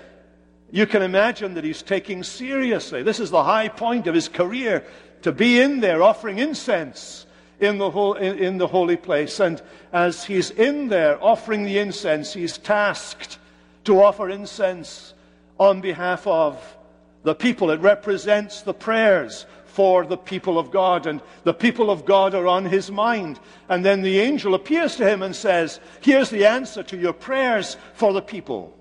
you 0.71 0.87
can 0.87 1.01
imagine 1.01 1.55
that 1.55 1.65
he's 1.65 1.81
taking 1.81 2.23
seriously. 2.23 3.03
This 3.03 3.21
is 3.21 3.31
the 3.31 3.43
high 3.43 3.69
point 3.69 4.07
of 4.07 4.15
his 4.15 4.29
career 4.29 4.85
to 5.23 5.33
be 5.33 5.61
in 5.61 5.81
there 5.81 6.03
offering 6.03 6.39
incense 6.39 7.25
in 7.61 7.79
the, 7.79 7.91
in, 7.91 8.39
in 8.39 8.59
the 8.59 8.67
holy 8.67 8.97
place. 8.97 9.41
And 9.41 9.61
as 9.93 10.25
he's 10.25 10.51
in 10.51 10.89
there 10.89 11.23
offering 11.23 11.65
the 11.65 11.79
incense, 11.79 12.33
he's 12.33 12.59
tasked 12.59 13.39
to 13.85 14.03
offer 14.03 14.29
incense 14.29 15.15
on 15.59 15.81
behalf 15.81 16.27
of 16.27 16.77
the 17.23 17.35
people. 17.35 17.71
It 17.71 17.81
represents 17.81 18.63
the 18.63 18.75
prayers 18.75 19.47
for 19.65 20.05
the 20.05 20.17
people 20.17 20.59
of 20.59 20.73
God, 20.73 21.07
and 21.07 21.21
the 21.45 21.55
people 21.55 21.89
of 21.89 22.05
God 22.05 22.35
are 22.35 22.49
on 22.49 22.65
his 22.65 22.91
mind. 22.91 23.39
And 23.69 23.85
then 23.85 24.03
the 24.03 24.19
angel 24.19 24.55
appears 24.55 24.97
to 24.97 25.09
him 25.09 25.23
and 25.23 25.37
says, 25.37 25.79
Here's 26.01 26.31
the 26.31 26.47
answer 26.47 26.83
to 26.83 26.97
your 26.97 27.13
prayers 27.13 27.77
for 27.95 28.13
the 28.13 28.23
people. 28.23 28.77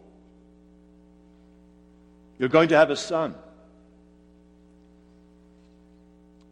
You're 2.40 2.50
going 2.50 2.70
to 2.70 2.78
have 2.78 2.90
a 2.90 2.96
son. 2.96 3.36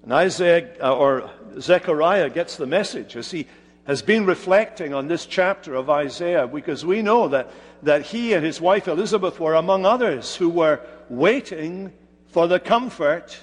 And 0.06 0.14
Isaiah 0.14 0.70
uh, 0.80 0.96
or 0.96 1.32
Zechariah 1.60 2.30
gets 2.30 2.58
the 2.58 2.68
message 2.68 3.16
as 3.16 3.32
he 3.32 3.48
has 3.86 4.04
been 4.04 4.28
reflecting 4.28 4.94
on 4.94 5.08
this 5.08 5.26
chapter 5.26 5.74
of 5.74 5.90
Isaiah 5.90 6.46
because 6.46 6.86
we 6.86 7.02
know 7.02 7.28
that, 7.30 7.52
that 7.82 8.04
he 8.04 8.34
and 8.34 8.46
his 8.46 8.62
wife 8.62 8.88
Elizabeth 8.88 9.40
were 9.40 9.56
among 9.56 9.84
others 9.84 10.36
who 10.36 10.50
were 10.50 10.80
waiting 11.10 11.92
for 12.28 12.48
the 12.48 12.60
comfort 12.60 13.40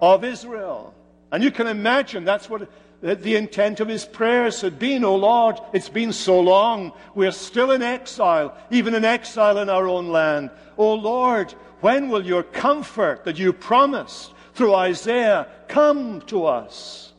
of 0.00 0.22
Israel. 0.22 0.94
And 1.32 1.42
you 1.42 1.50
can 1.50 1.66
imagine 1.66 2.24
that's 2.24 2.48
what 2.48 2.70
the 3.02 3.34
intent 3.34 3.80
of 3.80 3.88
his 3.88 4.04
prayers 4.04 4.60
had 4.60 4.78
been. 4.78 5.04
Oh 5.04 5.16
Lord, 5.16 5.58
it's 5.72 5.88
been 5.88 6.12
so 6.12 6.38
long. 6.38 6.92
We're 7.16 7.32
still 7.32 7.72
in 7.72 7.82
exile, 7.82 8.56
even 8.70 8.94
in 8.94 9.04
exile 9.04 9.58
in 9.58 9.68
our 9.68 9.88
own 9.88 10.10
land. 10.10 10.50
Oh 10.78 10.94
Lord, 10.94 11.50
when 11.80 12.08
will 12.08 12.24
your 12.24 12.44
comfort 12.44 13.24
that 13.24 13.38
you 13.38 13.52
promised 13.52 14.33
through 14.54 14.74
Isaiah 14.74 15.46
come 15.68 16.20
to 16.22 16.46
us? 16.46 17.12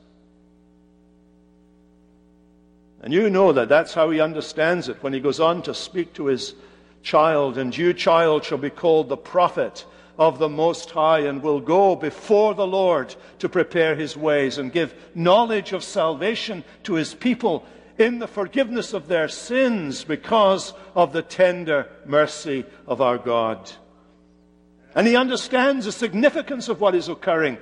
And 3.01 3.13
you 3.13 3.30
know 3.30 3.51
that 3.54 3.70
that's 3.70 3.94
how 3.94 4.10
he 4.10 4.20
understands 4.20 4.89
it 4.89 5.04
when 5.04 5.13
he 5.13 5.20
goes 5.20 5.39
on 5.39 5.62
to 5.63 5.74
speak 5.75 6.13
to 6.13 6.25
his 6.25 6.56
child. 7.04 7.58
And 7.58 7.77
you, 7.77 7.94
child, 7.94 8.44
shall 8.44 8.58
be 8.58 8.72
called 8.72 9.10
the 9.10 9.18
prophet 9.18 9.86
of 10.18 10.39
the 10.39 10.50
Most 10.50 10.89
High 10.92 11.20
and 11.20 11.44
will 11.44 11.60
go 11.60 11.96
before 11.96 12.56
the 12.56 12.65
Lord 12.65 13.13
to 13.39 13.50
prepare 13.50 13.96
his 13.96 14.18
ways 14.18 14.58
and 14.58 14.72
give 14.72 14.96
knowledge 15.13 15.72
of 15.72 15.84
salvation 15.84 16.63
to 16.84 16.94
his 16.94 17.13
people 17.13 17.65
in 17.98 18.20
the 18.20 18.27
forgiveness 18.27 18.94
of 18.94 19.08
their 19.08 19.27
sins 19.27 20.04
because 20.04 20.74
of 20.96 21.13
the 21.13 21.22
tender 21.22 21.88
mercy 22.06 22.65
of 22.88 23.01
our 23.01 23.18
God. 23.18 23.72
And 24.95 25.05
he 25.05 25.17
understands 25.17 25.85
the 25.85 25.91
significance 25.91 26.69
of 26.69 26.79
what 26.79 26.95
is 26.95 27.09
occurring. 27.09 27.57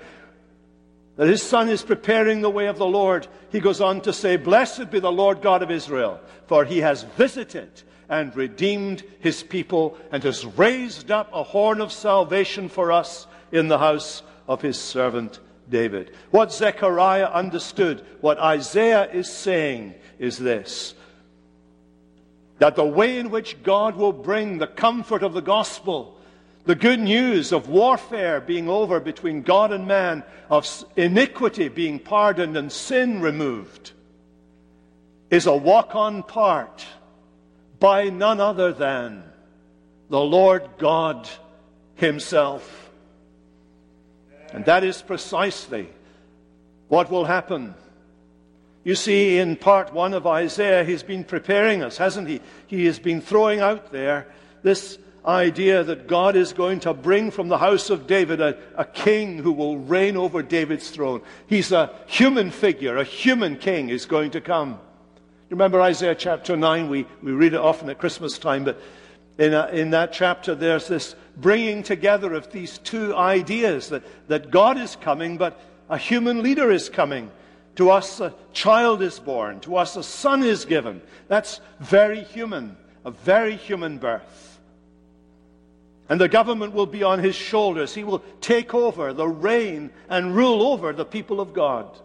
That 1.17 1.27
his 1.27 1.41
son 1.41 1.67
is 1.67 1.83
preparing 1.83 2.41
the 2.41 2.49
way 2.49 2.67
of 2.67 2.77
the 2.77 2.85
Lord, 2.85 3.27
he 3.51 3.59
goes 3.59 3.81
on 3.81 4.01
to 4.01 4.13
say, 4.13 4.37
Blessed 4.37 4.91
be 4.91 4.99
the 4.99 5.11
Lord 5.11 5.41
God 5.41 5.61
of 5.63 5.71
Israel, 5.71 6.19
for 6.47 6.63
he 6.63 6.79
has 6.79 7.03
visited 7.03 7.81
and 8.09 8.35
redeemed 8.35 9.03
his 9.19 9.41
people 9.41 9.97
and 10.11 10.23
has 10.23 10.45
raised 10.45 11.11
up 11.11 11.29
a 11.33 11.43
horn 11.43 11.81
of 11.81 11.91
salvation 11.91 12.69
for 12.69 12.91
us 12.91 13.27
in 13.51 13.67
the 13.67 13.79
house 13.79 14.21
of 14.47 14.61
his 14.61 14.79
servant 14.79 15.39
David. 15.69 16.11
What 16.31 16.53
Zechariah 16.53 17.25
understood, 17.25 18.05
what 18.21 18.39
Isaiah 18.39 19.09
is 19.11 19.31
saying, 19.31 19.95
is 20.19 20.37
this. 20.37 20.93
That 22.59 22.75
the 22.75 22.85
way 22.85 23.17
in 23.17 23.29
which 23.31 23.63
God 23.63 23.95
will 23.95 24.13
bring 24.13 24.57
the 24.57 24.67
comfort 24.67 25.23
of 25.23 25.33
the 25.33 25.41
gospel 25.41 26.19
the 26.65 26.75
good 26.75 26.99
news 26.99 27.51
of 27.51 27.67
warfare 27.67 28.39
being 28.39 28.69
over 28.69 28.99
between 28.99 29.41
God 29.41 29.71
and 29.71 29.87
man, 29.87 30.23
of 30.49 30.85
iniquity 30.95 31.67
being 31.67 31.99
pardoned 31.99 32.55
and 32.55 32.71
sin 32.71 33.21
removed, 33.21 33.91
is 35.29 35.45
a 35.45 35.55
walk 35.55 35.95
on 35.95 36.23
part 36.23 36.85
by 37.79 38.09
none 38.09 38.39
other 38.39 38.71
than 38.71 39.23
the 40.09 40.21
Lord 40.21 40.69
God 40.77 41.27
Himself. 41.95 42.91
And 44.53 44.63
that 44.65 44.83
is 44.83 45.01
precisely 45.01 45.89
what 46.87 47.09
will 47.09 47.25
happen. 47.25 47.73
You 48.83 48.95
see, 48.95 49.39
in 49.39 49.55
part 49.55 49.93
one 49.93 50.13
of 50.13 50.27
Isaiah, 50.27 50.83
he's 50.83 51.03
been 51.03 51.23
preparing 51.23 51.83
us, 51.83 51.97
hasn't 51.97 52.27
he? 52.27 52.39
He 52.67 52.85
has 52.85 52.99
been 52.99 53.19
throwing 53.19 53.59
out 53.59 53.91
there 53.91 54.27
this 54.61 54.97
idea 55.25 55.83
that 55.83 56.07
God 56.07 56.35
is 56.35 56.53
going 56.53 56.81
to 56.81 56.93
bring 56.93 57.31
from 57.31 57.47
the 57.47 57.57
house 57.57 57.89
of 57.89 58.07
David 58.07 58.41
a, 58.41 58.57
a, 58.75 58.83
king 58.83 59.37
who 59.37 59.51
will 59.51 59.77
reign 59.77 60.17
over 60.17 60.43
David's 60.43 60.89
throne. 60.89 61.21
He's 61.47 61.71
a 61.71 61.93
human 62.07 62.51
figure, 62.51 62.97
a 62.97 63.03
human 63.03 63.57
king 63.57 63.89
is 63.89 64.05
going 64.05 64.31
to 64.31 64.41
come. 64.41 64.71
You 65.49 65.55
remember 65.55 65.81
Isaiah 65.81 66.15
chapter 66.15 66.57
9? 66.57 66.89
We, 66.89 67.05
we 67.21 67.31
read 67.31 67.53
it 67.53 67.59
often 67.59 67.89
at 67.89 67.99
Christmas 67.99 68.37
time, 68.37 68.65
but 68.65 68.81
in, 69.37 69.53
a, 69.53 69.67
in 69.67 69.91
that 69.91 70.11
chapter 70.11 70.55
there's 70.55 70.87
this 70.87 71.15
bringing 71.37 71.83
together 71.83 72.33
of 72.33 72.51
these 72.51 72.77
two 72.79 73.15
ideas 73.15 73.89
that, 73.89 74.03
that 74.27 74.51
God 74.51 74.77
is 74.77 74.95
coming, 74.97 75.37
but 75.37 75.59
a 75.89 75.97
human 75.97 76.43
leader 76.43 76.71
is 76.71 76.89
coming. 76.89 77.31
To 77.77 77.89
us, 77.89 78.19
a 78.19 78.33
child 78.51 79.01
is 79.01 79.19
born. 79.19 79.59
To 79.61 79.77
us, 79.77 79.95
a 79.95 80.03
son 80.03 80.43
is 80.43 80.65
given. 80.65 81.01
That's 81.27 81.59
very 81.79 82.21
human, 82.23 82.77
a 83.03 83.11
very 83.11 83.55
human 83.55 83.97
birth. 83.97 84.52
And 86.09 86.19
the 86.19 86.27
government 86.27 86.73
will 86.73 86.85
be 86.85 87.03
on 87.03 87.19
his 87.19 87.35
shoulders. 87.35 87.95
He 87.95 88.03
will 88.03 88.23
take 88.41 88.73
over 88.73 89.13
the 89.13 89.27
reign 89.27 89.89
and 90.09 90.35
rule 90.35 90.61
over 90.61 90.91
the 90.93 91.05
people 91.05 91.39
of 91.39 91.53
God. 91.53 91.97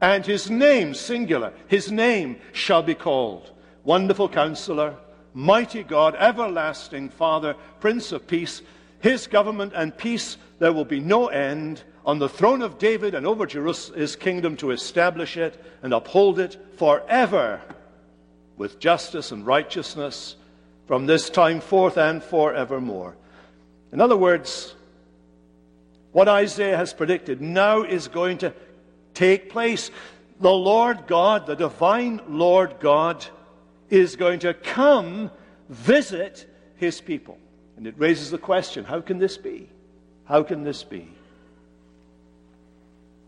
And 0.00 0.26
his 0.26 0.50
name, 0.50 0.94
singular, 0.94 1.52
his 1.68 1.90
name 1.90 2.38
shall 2.52 2.82
be 2.82 2.94
called 2.94 3.50
Wonderful 3.84 4.28
Counselor, 4.28 4.96
Mighty 5.32 5.84
God, 5.84 6.14
Everlasting 6.18 7.08
Father, 7.08 7.54
Prince 7.80 8.12
of 8.12 8.26
Peace. 8.26 8.62
His 9.00 9.26
government 9.26 9.72
and 9.74 9.96
peace 9.96 10.36
there 10.58 10.72
will 10.72 10.84
be 10.84 11.00
no 11.00 11.28
end 11.28 11.82
on 12.04 12.18
the 12.18 12.28
throne 12.28 12.62
of 12.62 12.78
David 12.78 13.14
and 13.14 13.26
over 13.26 13.46
his 13.46 14.16
kingdom 14.16 14.56
to 14.56 14.72
establish 14.72 15.36
it 15.36 15.60
and 15.82 15.94
uphold 15.94 16.38
it 16.38 16.56
forever 16.76 17.60
with 18.56 18.78
justice 18.78 19.32
and 19.32 19.46
righteousness 19.46 20.36
from 20.86 21.06
this 21.06 21.30
time 21.30 21.60
forth 21.60 21.96
and 21.96 22.22
forevermore. 22.22 23.16
In 23.92 24.00
other 24.00 24.16
words, 24.16 24.74
what 26.12 26.28
Isaiah 26.28 26.76
has 26.76 26.92
predicted 26.92 27.40
now 27.40 27.82
is 27.82 28.08
going 28.08 28.38
to 28.38 28.52
take 29.14 29.50
place. 29.50 29.90
The 30.40 30.52
Lord 30.52 31.06
God, 31.06 31.46
the 31.46 31.54
divine 31.54 32.20
Lord 32.28 32.76
God, 32.80 33.24
is 33.90 34.16
going 34.16 34.40
to 34.40 34.54
come 34.54 35.30
visit 35.68 36.46
his 36.76 37.00
people. 37.00 37.38
And 37.76 37.86
it 37.86 37.94
raises 37.98 38.30
the 38.30 38.38
question 38.38 38.84
how 38.84 39.00
can 39.00 39.18
this 39.18 39.36
be? 39.36 39.68
How 40.24 40.42
can 40.42 40.64
this 40.64 40.82
be? 40.82 41.08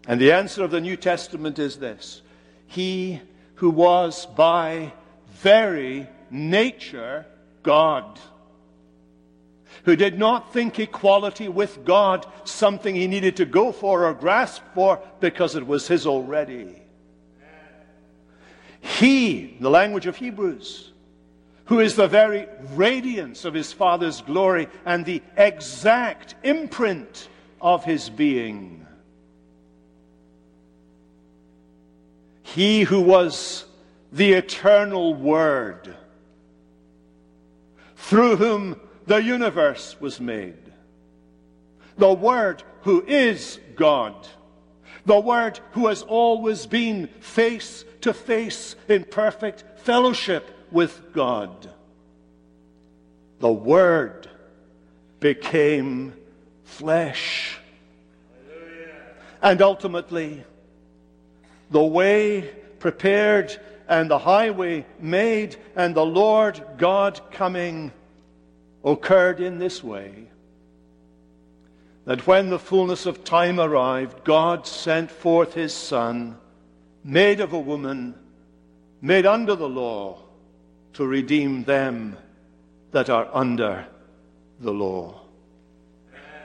And 0.07 0.21
the 0.21 0.33
answer 0.33 0.63
of 0.63 0.71
the 0.71 0.81
New 0.81 0.97
Testament 0.97 1.59
is 1.59 1.77
this 1.77 2.23
He 2.67 3.21
who 3.57 3.71
was 3.71 4.27
by 4.27 4.93
very 5.29 6.07
nature 6.31 7.27
God, 7.65 8.21
who 9.85 9.97
did 9.97 10.19
not 10.19 10.53
think 10.53 10.79
equality 10.79 11.49
with 11.49 11.85
God 11.85 12.27
something 12.45 12.95
he 12.95 13.09
needed 13.09 13.37
to 13.39 13.45
go 13.45 13.73
for 13.73 14.07
or 14.07 14.15
grasp 14.15 14.63
for 14.75 15.01
because 15.19 15.57
it 15.57 15.67
was 15.67 15.89
his 15.89 16.07
already. 16.07 16.81
He, 18.81 19.57
the 19.61 19.71
language 19.71 20.07
of 20.07 20.17
Hebrews, 20.17 20.93
who 21.65 21.81
is 21.81 21.97
the 21.97 22.07
very 22.07 22.47
radiance 22.75 23.45
of 23.45 23.55
his 23.55 23.73
Father's 23.73 24.21
glory 24.21 24.69
and 24.85 25.05
the 25.05 25.23
exact 25.37 26.35
imprint 26.43 27.29
of 27.61 27.85
his 27.85 28.11
being. 28.11 28.87
He 32.43 32.83
who 32.83 33.01
was 33.01 33.65
the 34.13 34.35
eternal 34.35 35.15
Word 35.15 35.97
through 38.05 38.37
whom 38.37 38.79
the 39.07 39.17
universe 39.17 39.97
was 39.99 40.21
made. 40.21 40.59
The 41.97 42.13
Word 42.13 42.63
who 42.83 43.03
is 43.07 43.59
God. 43.77 44.15
The 45.07 45.19
Word 45.19 45.59
who 45.73 45.87
has 45.87 46.03
always 46.03 46.67
been 46.67 47.07
face 47.21 47.85
to 48.03 48.13
face 48.13 48.77
in 48.89 49.05
perfect 49.05 49.65
fellowship 49.81 50.51
with 50.71 51.13
God. 51.15 51.71
The 53.41 53.53
Word 53.53 54.29
became 55.21 56.13
flesh. 56.65 57.59
And 59.41 59.63
ultimately, 59.63 60.45
the 61.71 61.83
way 61.83 62.51
prepared 62.81 63.59
and 63.89 64.11
the 64.11 64.19
highway 64.19 64.87
made 64.99 65.57
and 65.77 65.95
the 65.95 66.07
Lord 66.07 66.63
God 66.77 67.21
coming 67.31 67.93
occurred 68.85 69.41
in 69.41 69.59
this 69.59 69.83
way 69.83 70.29
that 72.05 72.27
when 72.27 72.51
the 72.51 72.59
fullness 72.59 73.07
of 73.07 73.25
time 73.25 73.59
arrived, 73.59 74.25
God 74.25 74.67
sent 74.67 75.11
forth 75.11 75.55
his 75.55 75.73
Son, 75.73 76.37
made 77.03 77.41
of 77.41 77.53
a 77.53 77.59
woman, 77.59 78.15
made 79.01 79.25
under 79.27 79.55
the 79.55 79.69
law, 79.69 80.19
to 80.93 81.07
redeem 81.07 81.65
them 81.65 82.17
that 82.93 83.11
are 83.11 83.29
under 83.33 83.87
the 84.61 84.71
law. 84.71 85.21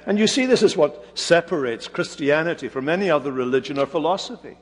And 0.06 0.18
you 0.18 0.28
see, 0.28 0.46
this 0.46 0.64
is 0.64 0.76
what 0.76 1.18
separates 1.18 1.88
Christianity 1.88 2.68
from 2.68 2.90
any 2.90 3.10
other 3.10 3.32
religion 3.32 3.78
or 3.78 3.86
philosophy. 3.86 4.58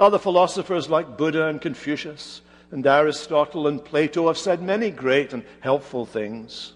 Other 0.00 0.18
philosophers 0.18 0.88
like 0.88 1.16
Buddha 1.16 1.46
and 1.46 1.60
Confucius 1.60 2.40
and 2.70 2.86
Aristotle 2.86 3.66
and 3.66 3.84
Plato 3.84 4.28
have 4.28 4.38
said 4.38 4.62
many 4.62 4.90
great 4.90 5.32
and 5.32 5.44
helpful 5.60 6.06
things. 6.06 6.74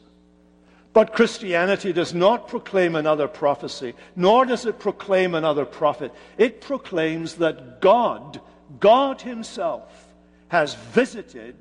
But 0.93 1.15
Christianity 1.15 1.93
does 1.93 2.13
not 2.13 2.49
proclaim 2.49 2.97
another 2.97 3.29
prophecy, 3.29 3.95
nor 4.15 4.45
does 4.45 4.67
it 4.67 4.79
proclaim 4.79 5.35
another 5.35 5.65
prophet. 5.65 6.13
It 6.37 6.61
proclaims 6.61 7.37
that 7.37 7.81
God, 7.81 8.41
God 8.79 9.23
Himself, 9.23 10.07
has 10.49 10.75
visited 10.75 11.57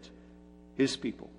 His 0.76 0.97
people. 0.97 1.30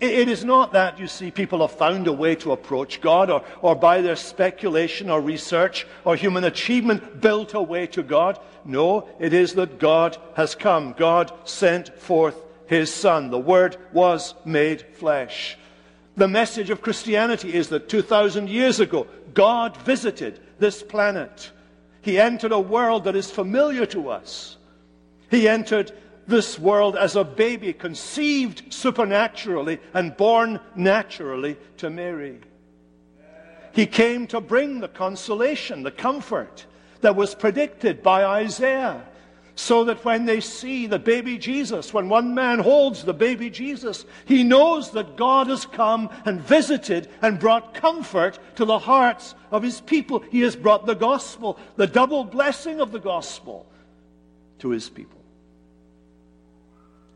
It 0.00 0.28
is 0.28 0.44
not 0.44 0.72
that, 0.74 1.00
you 1.00 1.08
see, 1.08 1.32
people 1.32 1.60
have 1.60 1.72
found 1.72 2.06
a 2.06 2.12
way 2.12 2.36
to 2.36 2.52
approach 2.52 3.00
God 3.00 3.30
or, 3.30 3.42
or 3.62 3.74
by 3.74 4.00
their 4.00 4.14
speculation 4.14 5.10
or 5.10 5.20
research 5.20 5.88
or 6.04 6.14
human 6.14 6.44
achievement 6.44 7.20
built 7.20 7.54
a 7.54 7.60
way 7.62 7.88
to 7.88 8.04
God. 8.04 8.38
No, 8.64 9.08
it 9.18 9.32
is 9.32 9.54
that 9.54 9.80
God 9.80 10.16
has 10.36 10.54
come. 10.54 10.94
God 10.96 11.32
sent 11.44 11.98
forth 11.98 12.36
His 12.66 12.94
Son. 12.94 13.30
The 13.30 13.40
Word 13.40 13.76
was 13.92 14.34
made 14.44 14.82
flesh. 14.82 15.58
The 16.16 16.28
message 16.28 16.70
of 16.70 16.82
Christianity 16.82 17.54
is 17.54 17.68
that 17.70 17.88
2,000 17.88 18.48
years 18.48 18.78
ago, 18.78 19.08
God 19.34 19.76
visited 19.78 20.38
this 20.60 20.80
planet. 20.80 21.50
He 22.02 22.20
entered 22.20 22.52
a 22.52 22.60
world 22.60 23.04
that 23.04 23.16
is 23.16 23.32
familiar 23.32 23.86
to 23.86 24.10
us. 24.10 24.58
He 25.28 25.48
entered 25.48 25.92
this 26.28 26.58
world 26.58 26.96
as 26.96 27.16
a 27.16 27.24
baby, 27.24 27.72
conceived 27.72 28.72
supernaturally 28.72 29.80
and 29.94 30.16
born 30.16 30.60
naturally 30.76 31.56
to 31.78 31.90
Mary. 31.90 32.38
He 33.72 33.86
came 33.86 34.26
to 34.28 34.40
bring 34.40 34.80
the 34.80 34.88
consolation, 34.88 35.82
the 35.82 35.90
comfort 35.90 36.66
that 37.00 37.16
was 37.16 37.34
predicted 37.34 38.02
by 38.02 38.24
Isaiah 38.24 39.04
so 39.58 39.82
that 39.82 40.04
when 40.04 40.24
they 40.24 40.40
see 40.40 40.86
the 40.86 41.00
baby 41.00 41.36
Jesus, 41.36 41.92
when 41.92 42.08
one 42.08 42.32
man 42.32 42.60
holds 42.60 43.02
the 43.02 43.12
baby 43.12 43.50
Jesus, 43.50 44.04
he 44.24 44.44
knows 44.44 44.92
that 44.92 45.16
God 45.16 45.48
has 45.48 45.66
come 45.66 46.10
and 46.24 46.40
visited 46.40 47.08
and 47.22 47.40
brought 47.40 47.74
comfort 47.74 48.38
to 48.54 48.64
the 48.64 48.78
hearts 48.78 49.34
of 49.50 49.64
his 49.64 49.80
people. 49.80 50.20
He 50.30 50.42
has 50.42 50.54
brought 50.54 50.86
the 50.86 50.94
gospel, 50.94 51.58
the 51.74 51.88
double 51.88 52.22
blessing 52.22 52.80
of 52.80 52.92
the 52.92 53.00
gospel, 53.00 53.66
to 54.60 54.70
his 54.70 54.88
people. 54.88 55.17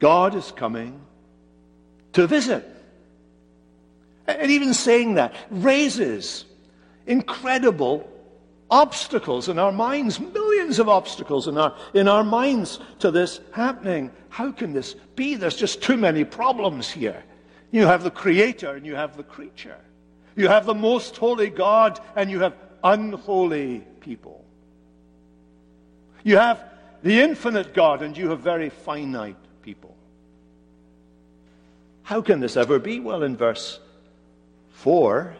God 0.02 0.34
is 0.34 0.50
coming 0.50 1.00
to 2.14 2.26
visit. 2.26 2.68
And 4.26 4.50
even 4.50 4.74
saying 4.74 5.14
that 5.14 5.32
raises 5.48 6.44
incredible 7.06 8.10
obstacles 8.68 9.48
in 9.48 9.60
our 9.60 9.70
minds, 9.70 10.18
millions 10.18 10.80
of 10.80 10.88
obstacles 10.88 11.46
in 11.46 11.56
our, 11.56 11.76
in 11.94 12.08
our 12.08 12.24
minds 12.24 12.80
to 12.98 13.12
this 13.12 13.38
happening. 13.52 14.10
How 14.28 14.50
can 14.50 14.72
this 14.72 14.94
be? 15.14 15.36
There's 15.36 15.54
just 15.54 15.80
too 15.80 15.96
many 15.96 16.24
problems 16.24 16.90
here. 16.90 17.22
You 17.70 17.86
have 17.86 18.02
the 18.02 18.10
Creator 18.10 18.74
and 18.74 18.84
you 18.84 18.96
have 18.96 19.16
the 19.16 19.22
creature. 19.22 19.78
You 20.34 20.48
have 20.48 20.66
the 20.66 20.74
most 20.74 21.16
holy 21.16 21.48
God 21.48 22.00
and 22.16 22.28
you 22.28 22.40
have 22.40 22.56
unholy 22.82 23.84
people. 24.00 24.44
You 26.24 26.38
have 26.38 26.64
the 27.04 27.20
infinite 27.20 27.72
God 27.72 28.02
and 28.02 28.16
you 28.16 28.30
have 28.30 28.40
very 28.40 28.68
finite. 28.68 29.36
How 32.02 32.20
can 32.20 32.40
this 32.40 32.56
ever 32.56 32.78
be? 32.78 33.00
Well, 33.00 33.22
in 33.22 33.36
verse 33.36 33.78
4, 34.72 35.36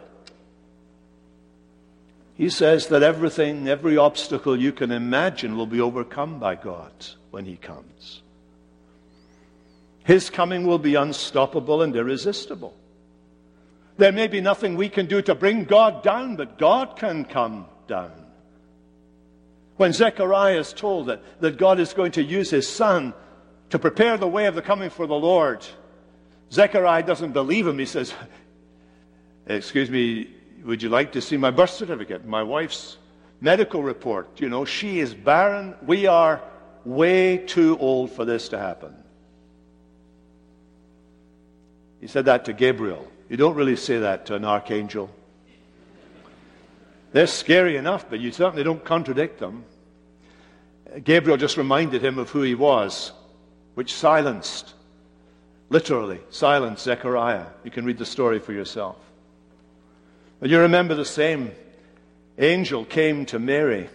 he 2.35 2.49
says 2.49 2.87
that 2.87 3.03
everything, 3.03 3.67
every 3.67 3.97
obstacle 3.97 4.59
you 4.59 4.71
can 4.71 4.91
imagine 4.91 5.55
will 5.55 5.67
be 5.67 5.81
overcome 5.81 6.39
by 6.39 6.55
God 6.55 6.91
when 7.31 7.45
He 7.45 7.57
comes. 7.57 8.21
His 10.03 10.29
coming 10.29 10.65
will 10.65 10.79
be 10.79 10.95
unstoppable 10.95 11.81
and 11.81 11.95
irresistible. 11.95 12.75
There 13.97 14.11
may 14.11 14.27
be 14.27 14.41
nothing 14.41 14.75
we 14.75 14.89
can 14.89 15.05
do 15.05 15.21
to 15.21 15.35
bring 15.35 15.65
God 15.65 16.03
down, 16.03 16.35
but 16.35 16.57
God 16.57 16.97
can 16.97 17.25
come 17.25 17.67
down. 17.87 18.11
When 19.77 19.93
Zechariah 19.93 20.59
is 20.59 20.73
told 20.73 21.07
that, 21.07 21.21
that 21.41 21.57
God 21.57 21.79
is 21.79 21.93
going 21.93 22.13
to 22.13 22.23
use 22.23 22.49
his 22.49 22.67
son 22.67 23.13
to 23.69 23.79
prepare 23.79 24.17
the 24.17 24.27
way 24.27 24.47
of 24.47 24.55
the 24.55 24.61
coming 24.61 24.89
for 24.89 25.07
the 25.07 25.13
Lord, 25.13 25.65
Zechariah 26.53 27.03
doesn't 27.03 27.31
believe 27.31 27.65
him. 27.65 27.79
He 27.79 27.85
says, 27.85 28.13
Excuse 29.47 29.89
me, 29.89 30.29
would 30.63 30.83
you 30.83 30.89
like 30.89 31.11
to 31.13 31.21
see 31.21 31.35
my 31.35 31.49
birth 31.49 31.71
certificate, 31.71 32.25
my 32.25 32.43
wife's 32.43 32.97
medical 33.41 33.81
report? 33.81 34.39
You 34.39 34.49
know, 34.49 34.63
she 34.63 34.99
is 34.99 35.15
barren. 35.15 35.75
We 35.81 36.05
are 36.05 36.41
way 36.85 37.37
too 37.37 37.77
old 37.79 38.11
for 38.11 38.23
this 38.23 38.49
to 38.49 38.59
happen. 38.59 38.95
He 41.99 42.07
said 42.07 42.25
that 42.25 42.45
to 42.45 42.53
Gabriel. 42.53 43.07
You 43.29 43.37
don't 43.37 43.55
really 43.55 43.75
say 43.75 43.99
that 43.99 44.27
to 44.27 44.35
an 44.35 44.45
archangel. 44.45 45.09
They're 47.13 47.27
scary 47.27 47.77
enough, 47.77 48.09
but 48.09 48.19
you 48.19 48.31
certainly 48.31 48.63
don't 48.63 48.83
contradict 48.83 49.39
them. 49.39 49.65
Gabriel 51.03 51.37
just 51.37 51.57
reminded 51.57 52.03
him 52.03 52.19
of 52.19 52.29
who 52.29 52.43
he 52.43 52.53
was, 52.53 53.11
which 53.73 53.93
silenced, 53.93 54.73
literally, 55.73 56.19
silenced 56.29 56.83
Zechariah. 56.83 57.47
You 57.63 57.71
can 57.71 57.83
read 57.83 57.97
the 57.97 58.05
story 58.05 58.37
for 58.37 58.53
yourself. 58.53 58.95
But 60.39 60.51
you 60.51 60.59
remember 60.59 60.93
the 60.93 61.03
same 61.03 61.51
angel 62.37 62.85
came 62.85 63.25
to 63.25 63.39
Mary. 63.39 63.89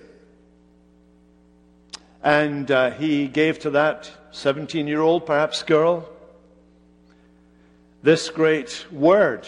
And 2.20 2.68
uh, 2.68 2.90
he 2.90 3.28
gave 3.28 3.60
to 3.60 3.70
that 3.70 4.10
17 4.32 4.88
year 4.88 5.00
old, 5.00 5.24
perhaps 5.24 5.62
girl, 5.62 6.08
this 8.02 8.28
great 8.28 8.84
word. 8.90 9.46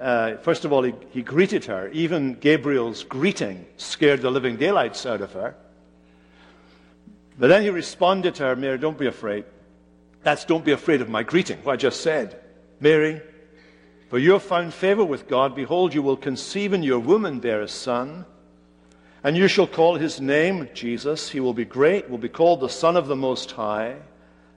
Uh, 0.00 0.38
first 0.38 0.64
of 0.64 0.72
all, 0.72 0.82
he, 0.82 0.92
he 1.10 1.22
greeted 1.22 1.66
her. 1.66 1.88
Even 1.90 2.34
Gabriel's 2.34 3.04
greeting 3.04 3.64
scared 3.76 4.22
the 4.22 4.30
living 4.30 4.56
daylights 4.56 5.06
out 5.06 5.20
of 5.20 5.32
her. 5.34 5.54
But 7.38 7.46
then 7.46 7.62
he 7.62 7.70
responded 7.70 8.34
to 8.36 8.42
her, 8.42 8.56
Mary, 8.56 8.76
don't 8.76 8.98
be 8.98 9.06
afraid. 9.06 9.44
That's 10.24 10.44
don't 10.44 10.64
be 10.64 10.72
afraid 10.72 11.00
of 11.00 11.08
my 11.08 11.22
greeting, 11.22 11.58
what 11.58 11.74
I 11.74 11.76
just 11.76 12.00
said. 12.00 12.40
Mary, 12.80 13.22
for 14.08 14.18
you 14.18 14.32
have 14.32 14.42
found 14.42 14.74
favor 14.74 15.04
with 15.04 15.28
God. 15.28 15.54
Behold, 15.54 15.94
you 15.94 16.02
will 16.02 16.16
conceive 16.16 16.72
in 16.72 16.82
your 16.82 16.98
womb 16.98 17.24
and 17.24 17.40
bear 17.40 17.60
a 17.60 17.68
son. 17.68 18.24
And 19.22 19.36
you 19.36 19.48
shall 19.48 19.66
call 19.66 19.96
his 19.96 20.20
name 20.20 20.68
Jesus. 20.74 21.30
He 21.30 21.40
will 21.40 21.54
be 21.54 21.64
great, 21.64 22.10
will 22.10 22.18
be 22.18 22.28
called 22.28 22.60
the 22.60 22.68
Son 22.68 22.96
of 22.96 23.06
the 23.06 23.16
Most 23.16 23.52
High. 23.52 23.96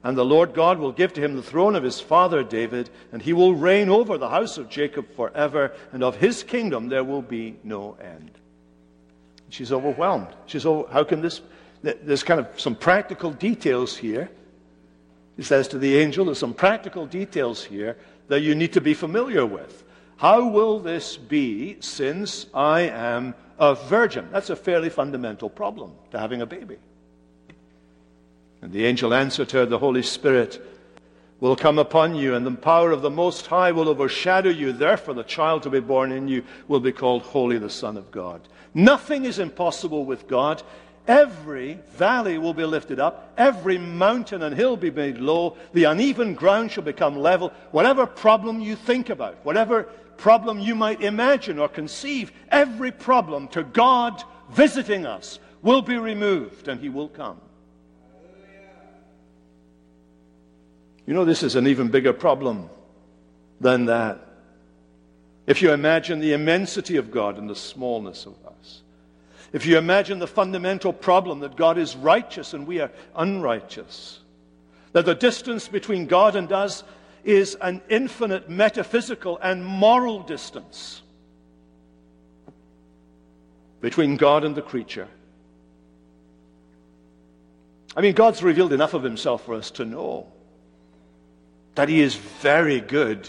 And 0.03 0.17
the 0.17 0.25
Lord 0.25 0.53
God 0.53 0.80
will 0.80 0.91
give 0.91 1.13
to 1.13 1.21
him 1.21 1.36
the 1.36 1.43
throne 1.43 1.75
of 1.75 1.84
his 1.84 1.99
father 1.99 2.43
David, 2.43 2.89
and 3.12 3.21
he 3.21 3.34
will 3.34 3.56
reign 3.56 3.89
over 3.89 4.17
the 4.17 4.30
house 4.30 4.58
of 4.58 4.69
Jacob 4.69 5.06
forever, 5.15 5.73
and 5.91 6.03
of 6.03 6.17
his 6.17 6.43
kingdom 6.43 6.88
there 6.88 7.03
will 7.03 7.21
be 7.21 7.58
no 7.63 7.97
end. 7.99 8.32
She's 9.49 9.71
overwhelmed. 9.71 10.27
She's 10.45 10.65
over, 10.65 10.89
how 10.91 11.03
can 11.03 11.21
this? 11.21 11.41
There's 11.82 12.23
kind 12.23 12.39
of 12.39 12.47
some 12.60 12.75
practical 12.75 13.32
details 13.32 13.97
here. 13.97 14.30
He 15.38 15.43
says 15.43 15.67
to 15.69 15.78
the 15.78 15.97
angel, 15.97 16.26
there's 16.26 16.39
some 16.39 16.54
practical 16.54 17.06
details 17.06 17.63
here 17.63 17.95
that 18.28 18.41
you 18.41 18.56
need 18.56 18.73
to 18.73 18.82
be 18.82 18.93
familiar 18.93 19.45
with. 19.45 19.84
How 20.17 20.47
will 20.47 20.80
this 20.80 21.15
be 21.15 21.78
since 21.80 22.47
I 22.54 22.82
am 22.82 23.36
a 23.60 23.76
virgin? 23.76 24.28
That's 24.32 24.50
a 24.50 24.56
fairly 24.56 24.89
fundamental 24.89 25.50
problem 25.50 25.91
to 26.12 26.19
having 26.19 26.41
a 26.41 26.47
baby. 26.47 26.78
And 28.63 28.71
the 28.71 28.86
angel 28.86 29.13
answered 29.13 29.52
her, 29.52 29.67
The 29.67 29.78
Holy 29.78 30.02
Spirit 30.02 30.60
will 31.39 31.56
come 31.56 31.78
upon 31.78 32.15
you, 32.15 32.34
and 32.34 32.43
the 32.43 32.52
power 32.52 32.91
of 32.91 33.04
the 33.04 33.12
Most 33.12 33.45
High 33.45 33.71
will 33.71 33.89
overshadow 33.89 34.50
you. 34.50 34.73
Therefore, 34.73 35.13
the 35.13 35.23
child 35.23 35.62
to 35.63 35.69
be 35.69 35.80
born 35.80 36.12
in 36.12 36.28
you 36.28 36.43
will 36.67 36.80
be 36.80 36.91
called 36.91 37.21
Holy, 37.21 37.60
the 37.60 37.69
Son 37.69 37.95
of 37.95 38.10
God. 38.10 38.41
Nothing 38.73 39.26
is 39.26 39.38
impossible 39.38 40.04
with 40.04 40.28
God. 40.28 40.63
Every 41.08 41.80
valley 41.91 42.38
will 42.38 42.54
be 42.54 42.65
lifted 42.65 43.00
up, 43.00 43.34
every 43.38 43.78
mountain 43.78 44.43
and 44.43 44.54
hill 44.54 44.76
be 44.76 44.91
made 44.91 45.20
low, 45.20 45.56
the 45.72 45.86
uneven 45.86 46.36
ground 46.36 46.72
shall 46.72 46.84
become 46.84 47.15
level. 47.17 47.54
Whatever 47.72 48.06
problem 48.06 48.60
you 48.60 48.76
think 48.76 49.10
about, 49.10 49.38
whatever 49.46 49.84
problem 50.17 50.60
you 50.60 50.76
might 50.76 51.02
imagine 51.02 51.60
or 51.60 51.70
conceive, 51.70 52.34
every 52.50 52.91
problem 52.91 53.48
to 53.50 53.63
God 53.63 54.22
visiting 54.52 55.06
us 55.06 55.39
will 55.62 55.82
be 55.82 55.98
removed 55.98 56.67
and 56.67 56.82
he 56.82 56.89
will 56.89 57.10
come. 57.10 57.39
You 61.06 61.13
know, 61.13 61.24
this 61.24 61.41
is 61.41 61.56
an 61.56 61.67
even 61.67 61.88
bigger 61.88 62.12
problem 62.12 62.70
than 63.62 63.86
that. 63.86 64.20
If 65.46 65.62
you 65.62 65.72
imagine 65.72 66.20
the 66.20 66.34
immensity 66.34 66.98
of 66.98 67.12
God 67.12 67.38
and 67.38 67.50
the 67.50 67.56
smallness 67.56 68.26
of 68.26 68.43
if 69.54 69.66
you 69.66 69.78
imagine 69.78 70.20
the 70.20 70.28
fundamental 70.28 70.92
problem 70.94 71.40
that 71.40 71.56
God 71.56 71.78
is 71.78 71.96
righteous 71.96 72.54
and 72.54 72.68
we 72.68 72.80
are 72.80 72.92
unrighteous, 73.16 74.20
that 74.94 75.06
the 75.06 75.16
distance 75.16 75.68
between 75.68 76.08
God 76.08 76.36
and 76.36 76.52
us 76.52 76.84
is 77.24 77.56
an 77.62 77.82
infinite 77.90 78.50
metaphysical 78.50 79.38
and 79.42 79.66
moral 79.66 80.22
distance 80.24 81.02
between 83.82 84.18
God 84.18 84.44
and 84.44 84.56
the 84.56 84.62
creature. 84.62 85.08
I 87.96 88.02
mean, 88.02 88.14
God's 88.14 88.44
revealed 88.44 88.74
enough 88.74 88.94
of 88.94 89.04
himself 89.04 89.46
for 89.46 89.56
us 89.56 89.72
to 89.72 89.86
know 89.86 90.28
that 91.76 91.90
he 91.90 92.02
is 92.02 92.16
very 92.16 92.80
good. 92.80 93.28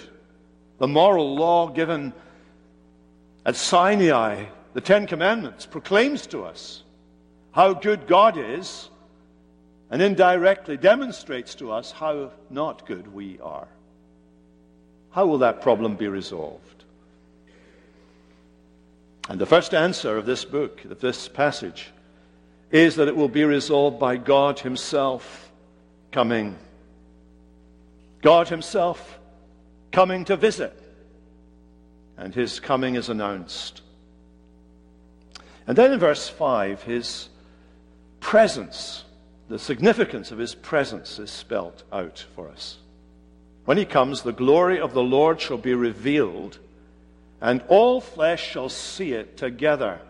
The 0.78 0.88
moral 0.88 1.34
law 1.34 1.68
given 1.68 2.12
at 3.44 3.56
Sinai, 3.56 4.44
the 4.74 4.80
Ten 4.80 5.06
Commandments, 5.06 5.66
proclaims 5.66 6.26
to 6.28 6.44
us 6.44 6.82
how 7.52 7.74
good 7.74 8.06
God 8.06 8.36
is 8.36 8.90
and 9.90 10.02
indirectly 10.02 10.76
demonstrates 10.76 11.54
to 11.56 11.72
us 11.72 11.90
how 11.90 12.30
not 12.50 12.86
good 12.86 13.12
we 13.12 13.38
are. 13.40 13.68
How 15.10 15.26
will 15.26 15.38
that 15.38 15.62
problem 15.62 15.96
be 15.96 16.08
resolved? 16.08 16.84
And 19.28 19.40
the 19.40 19.46
first 19.46 19.74
answer 19.74 20.16
of 20.16 20.26
this 20.26 20.44
book, 20.44 20.84
of 20.84 21.00
this 21.00 21.28
passage, 21.28 21.90
is 22.70 22.96
that 22.96 23.08
it 23.08 23.16
will 23.16 23.28
be 23.28 23.44
resolved 23.44 23.98
by 23.98 24.16
God 24.16 24.60
Himself 24.60 25.50
coming 26.12 26.56
God 28.22 28.48
Himself 28.48 29.18
coming 29.92 30.24
to 30.26 30.36
visit. 30.36 30.76
And 32.16 32.34
His 32.34 32.60
coming 32.60 32.96
is 32.96 33.08
announced. 33.08 33.82
And 35.68 35.76
then 35.76 35.92
in 35.92 36.00
verse 36.00 36.30
5, 36.30 36.82
His 36.84 37.28
presence, 38.20 39.04
the 39.48 39.58
significance 39.58 40.32
of 40.32 40.38
His 40.38 40.54
presence 40.54 41.18
is 41.18 41.30
spelt 41.30 41.84
out 41.92 42.24
for 42.34 42.48
us. 42.48 42.78
When 43.66 43.76
He 43.76 43.84
comes, 43.84 44.22
the 44.22 44.32
glory 44.32 44.80
of 44.80 44.94
the 44.94 45.02
Lord 45.02 45.42
shall 45.42 45.58
be 45.58 45.74
revealed, 45.74 46.58
and 47.42 47.62
all 47.68 48.00
flesh 48.00 48.50
shall 48.50 48.70
see 48.70 49.12
it 49.12 49.36
together. 49.36 50.00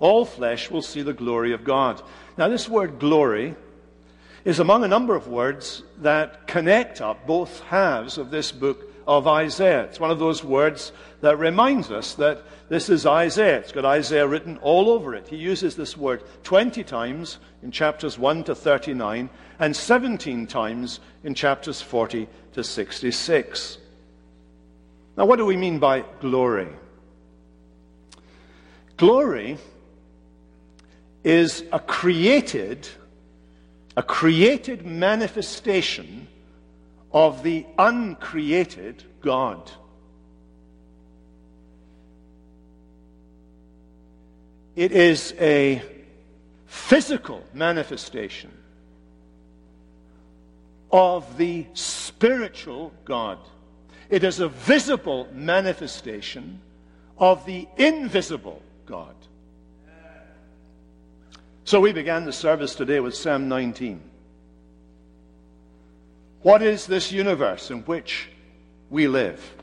All 0.00 0.24
flesh 0.24 0.68
will 0.68 0.82
see 0.82 1.02
the 1.02 1.12
glory 1.12 1.52
of 1.52 1.62
God. 1.62 2.02
Now, 2.36 2.48
this 2.48 2.68
word 2.68 2.98
glory 2.98 3.54
is 4.44 4.58
among 4.58 4.82
a 4.82 4.88
number 4.88 5.14
of 5.14 5.28
words 5.28 5.84
that 5.98 6.48
connect 6.48 7.00
up 7.00 7.24
both 7.24 7.60
halves 7.60 8.18
of 8.18 8.32
this 8.32 8.50
book 8.50 8.84
of 9.06 9.28
Isaiah. 9.28 9.84
It's 9.84 10.00
one 10.00 10.10
of 10.10 10.18
those 10.18 10.42
words 10.42 10.92
that 11.20 11.38
reminds 11.38 11.90
us 11.90 12.14
that 12.14 12.42
this 12.68 12.88
is 12.88 13.06
Isaiah. 13.06 13.58
It's 13.58 13.72
got 13.72 13.84
Isaiah 13.84 14.26
written 14.26 14.58
all 14.58 14.90
over 14.90 15.14
it. 15.14 15.28
He 15.28 15.36
uses 15.36 15.74
this 15.76 15.96
word 15.96 16.22
20 16.44 16.84
times 16.84 17.38
in 17.62 17.70
chapters 17.70 18.18
1 18.18 18.44
to 18.44 18.54
39 18.54 19.28
and 19.58 19.74
17 19.74 20.46
times 20.46 21.00
in 21.24 21.34
chapters 21.34 21.80
40 21.80 22.28
to 22.52 22.62
66. 22.62 23.78
Now, 25.16 25.26
what 25.26 25.36
do 25.36 25.46
we 25.46 25.56
mean 25.56 25.78
by 25.78 26.04
glory? 26.20 26.68
Glory 28.96 29.58
is 31.24 31.64
a 31.72 31.80
created 31.80 32.88
a 33.98 34.02
created 34.02 34.86
manifestation 34.86 36.28
of 37.12 37.42
the 37.42 37.66
uncreated 37.80 39.02
God. 39.20 39.68
It 44.78 44.92
is 44.92 45.34
a 45.40 45.82
physical 46.66 47.42
manifestation 47.52 48.52
of 50.92 51.36
the 51.36 51.66
spiritual 51.74 52.92
God. 53.04 53.38
It 54.08 54.22
is 54.22 54.38
a 54.38 54.48
visible 54.48 55.26
manifestation 55.32 56.60
of 57.18 57.44
the 57.44 57.66
invisible 57.76 58.62
God. 58.86 59.16
So 61.64 61.80
we 61.80 61.92
began 61.92 62.24
the 62.24 62.32
service 62.32 62.76
today 62.76 63.00
with 63.00 63.16
Psalm 63.16 63.48
19. 63.48 64.00
What 66.42 66.62
is 66.62 66.86
this 66.86 67.10
universe 67.10 67.72
in 67.72 67.80
which 67.80 68.28
we 68.90 69.08
live? 69.08 69.57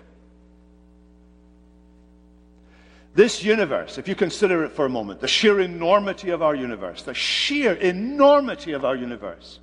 This 3.15 3.43
universe, 3.43 3.97
if 3.97 4.07
you 4.07 4.15
consider 4.15 4.65
it 4.65 4.73
for 4.73 4.85
a 4.85 4.89
moment, 4.89 5.21
the 5.21 5.27
sheer 5.27 5.61
enormity 5.61 6.29
of 6.29 6.41
our 6.41 6.53
universe, 6.53 7.01
the 7.01 7.13
sheer 7.13 7.73
enormity 7.73 8.73
of 8.73 8.83
our 8.83 8.95
universe, 8.95 9.59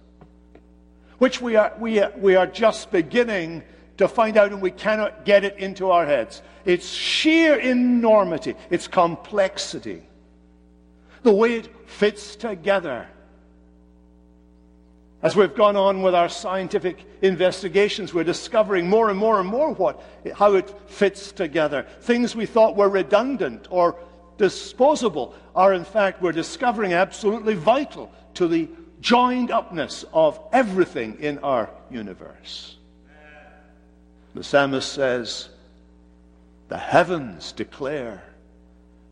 which 1.19 1.41
we 1.41 1.57
are, 1.57 1.73
we 1.79 2.01
are, 2.01 2.11
we 2.17 2.35
are 2.35 2.47
just 2.47 2.91
beginning 2.91 3.63
to 3.99 4.09
find 4.09 4.39
out 4.39 4.53
and 4.53 4.63
we 4.63 4.71
cannot 4.71 5.27
get 5.27 5.45
it 5.45 5.59
into 5.59 5.91
our 5.91 6.07
heads. 6.07 6.43
Its 6.65 6.89
sheer 6.89 7.59
enormity, 7.59 8.55
its 8.71 8.89
complexity 8.89 10.03
the 11.23 11.33
way 11.33 11.57
it 11.57 11.89
fits 11.89 12.37
together. 12.37 13.07
As 15.23 15.37
we've 15.37 15.55
gone 15.55 15.77
on 15.77 16.03
with 16.03 16.17
our 16.17 16.29
scientific 16.29 17.05
investigations, 17.23 18.13
we're 18.13 18.25
discovering 18.25 18.89
more 18.89 19.09
and 19.09 19.17
more 19.17 19.39
and 19.39 19.49
more 19.49 19.73
what, 19.73 20.03
how 20.35 20.55
it 20.55 20.69
fits 20.91 21.31
together. 21.31 21.87
Things 22.01 22.35
we 22.35 22.45
thought 22.45 22.75
were 22.75 22.89
redundant 22.89 23.69
or 23.71 23.97
disposable 24.37 25.35
are, 25.55 25.75
in 25.75 25.85
fact, 25.85 26.23
we're 26.23 26.33
discovering 26.33 26.93
absolutely 26.93 27.55
vital 27.55 28.11
to 28.35 28.49
the 28.49 28.69
joined 29.01 29.53
upness 29.53 30.05
of 30.13 30.41
everything 30.53 31.17
in 31.21 31.39
our 31.39 31.71
universe. 31.89 32.77
The 34.35 34.43
psalmist 34.43 34.93
says, 34.93 35.51
The 36.67 36.79
heavens 36.79 37.53
declare 37.53 38.25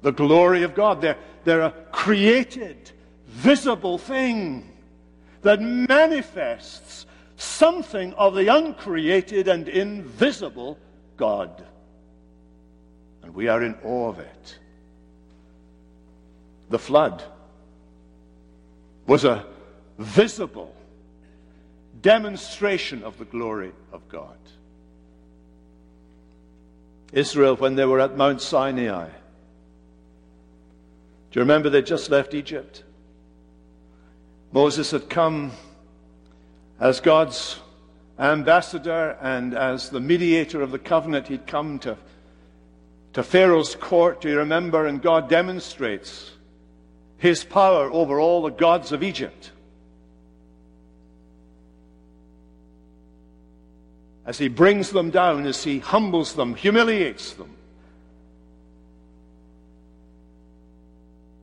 the 0.03 0.12
glory 0.12 0.64
of 0.64 0.75
God. 0.75 1.01
They're, 1.01 1.18
they're 1.44 1.61
a 1.61 1.75
created, 1.92 2.90
visible 3.29 3.99
thing 3.99 4.70
that 5.42 5.61
manifests 5.61 7.07
something 7.37 8.12
of 8.14 8.35
the 8.35 8.48
uncreated 8.48 9.48
and 9.48 9.68
invisible 9.68 10.79
God. 11.16 11.64
And 13.22 13.35
we 13.35 13.48
are 13.48 13.62
in 13.62 13.74
awe 13.83 14.09
of 14.09 14.18
it. 14.18 14.59
The 16.68 16.79
flood 16.79 17.22
was 19.07 19.24
a 19.24 19.44
visible 19.98 20.74
demonstration 22.00 23.03
of 23.03 23.18
the 23.18 23.24
glory 23.24 23.72
of 23.92 24.09
God. 24.09 24.37
Israel, 27.12 27.57
when 27.57 27.74
they 27.74 27.85
were 27.85 28.00
at 28.00 28.16
Mount 28.16 28.40
Sinai, 28.40 29.09
do 31.31 31.38
you 31.38 31.40
remember 31.40 31.70
they 31.70 31.83
just 31.83 32.11
left 32.11 32.35
Egypt? 32.35 32.85
Moses 34.52 34.90
had 34.90 35.08
come 35.08 35.52
as 36.80 37.00
God's 37.00 37.58
ambassador 38.18 39.16
and 39.20 39.54
as 39.54 39.90
the 39.90 40.00
mediator 40.00 40.60
of 40.60 40.72
the 40.72 40.78
covenant. 40.78 41.28
He'd 41.28 41.46
come 41.46 41.78
to, 41.80 41.96
to 43.12 43.22
Pharaoh's 43.22 43.76
court, 43.76 44.20
do 44.20 44.28
you 44.28 44.38
remember? 44.38 44.86
And 44.86 45.00
God 45.00 45.28
demonstrates 45.28 46.32
his 47.18 47.44
power 47.44 47.90
over 47.92 48.18
all 48.18 48.42
the 48.42 48.50
gods 48.50 48.92
of 48.92 49.02
Egypt. 49.02 49.52
As 54.26 54.38
he 54.38 54.48
brings 54.48 54.90
them 54.90 55.10
down, 55.10 55.46
as 55.46 55.62
he 55.62 55.78
humbles 55.78 56.34
them, 56.34 56.54
humiliates 56.54 57.34
them. 57.34 57.56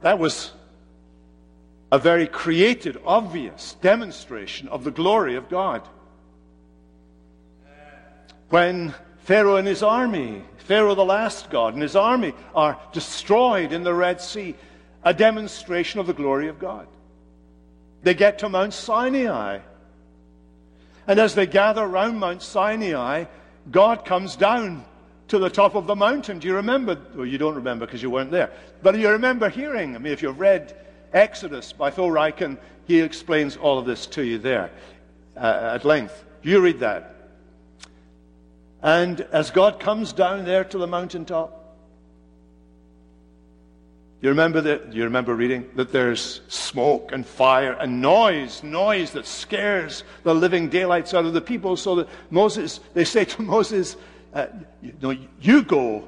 That 0.02 0.20
was 0.20 0.52
a 1.92 2.00
very 2.00 2.28
created, 2.28 2.98
obvious 3.06 3.76
demonstration 3.82 4.68
of 4.68 4.84
the 4.84 4.92
glory 4.92 5.36
of 5.36 5.50
God. 5.50 5.88
When 8.50 8.94
Pharaoh 9.20 9.58
and 9.58 9.68
his 9.68 9.84
army, 9.84 10.42
Pharaoh 10.58 10.96
the 10.96 11.06
last 11.06 11.50
god, 11.50 11.74
and 11.74 11.82
his 11.82 11.96
army 11.96 12.34
are 12.54 12.80
destroyed 12.92 13.72
in 13.72 13.84
the 13.84 13.94
Red 13.94 14.22
Sea, 14.22 14.56
a 15.04 15.14
demonstration 15.14 16.00
of 16.00 16.08
the 16.08 16.14
glory 16.14 16.50
of 16.50 16.60
God. 16.60 16.88
They 18.04 18.14
get 18.14 18.40
to 18.40 18.50
Mount 18.50 18.74
Sinai. 18.74 19.60
And 21.08 21.20
as 21.20 21.36
they 21.36 21.46
gather 21.46 21.84
around 21.84 22.20
Mount 22.20 22.42
Sinai, 22.42 23.26
God 23.72 24.06
comes 24.06 24.36
down 24.36 24.84
to 25.30 25.40
the 25.40 25.50
top 25.50 25.76
of 25.76 25.88
the 25.88 25.96
mountain. 25.96 26.40
Do 26.40 26.48
you 26.48 26.56
remember? 26.56 26.98
Well, 27.16 27.26
you 27.26 27.38
don't 27.38 27.56
remember 27.56 27.86
because 27.86 28.02
you 28.02 28.10
weren't 28.10 28.32
there. 28.32 28.52
But 28.82 28.98
you 28.98 29.10
remember 29.10 29.50
hearing. 29.50 29.96
I 29.96 30.00
mean, 30.00 30.14
if 30.14 30.22
you've 30.22 30.40
read 30.40 30.76
Exodus 31.14 31.74
by 31.74 31.92
Phil 31.92 32.08
Ryken, 32.08 32.58
he 32.86 33.02
explains 33.02 33.58
all 33.58 33.80
of 33.80 33.86
this 33.86 34.06
to 34.08 34.24
you 34.24 34.38
there 34.38 34.72
uh, 35.36 35.74
at 35.76 35.86
length. 35.86 36.24
You 36.42 36.62
read 36.62 36.80
that. 36.80 37.16
And 38.82 39.22
as 39.32 39.52
God 39.52 39.80
comes 39.80 40.14
down 40.14 40.46
there 40.46 40.64
to 40.64 40.78
the 40.78 40.88
mountaintop, 40.88 41.58
you 44.22 44.30
remember 44.30 44.62
that? 44.62 44.94
You 44.94 45.04
remember 45.04 45.36
reading 45.36 45.70
that 45.76 45.92
there's 45.92 46.42
smoke 46.48 47.12
and 47.12 47.26
fire 47.26 47.74
and 47.74 48.02
noise, 48.02 48.64
noise 48.64 49.12
that 49.12 49.28
scares 49.28 50.04
the 50.24 50.34
living 50.34 50.70
daylights 50.70 51.14
out 51.14 51.26
of 51.26 51.34
the 51.34 51.42
people. 51.42 51.78
So 51.78 51.98
that 51.98 52.10
Moses, 52.32 52.80
they 52.96 53.04
say 53.04 53.26
to 53.26 53.42
Moses, 53.44 53.96
uh, 54.34 54.48
you, 54.82 54.94
no, 55.02 55.16
you 55.40 55.64
go, 55.64 56.08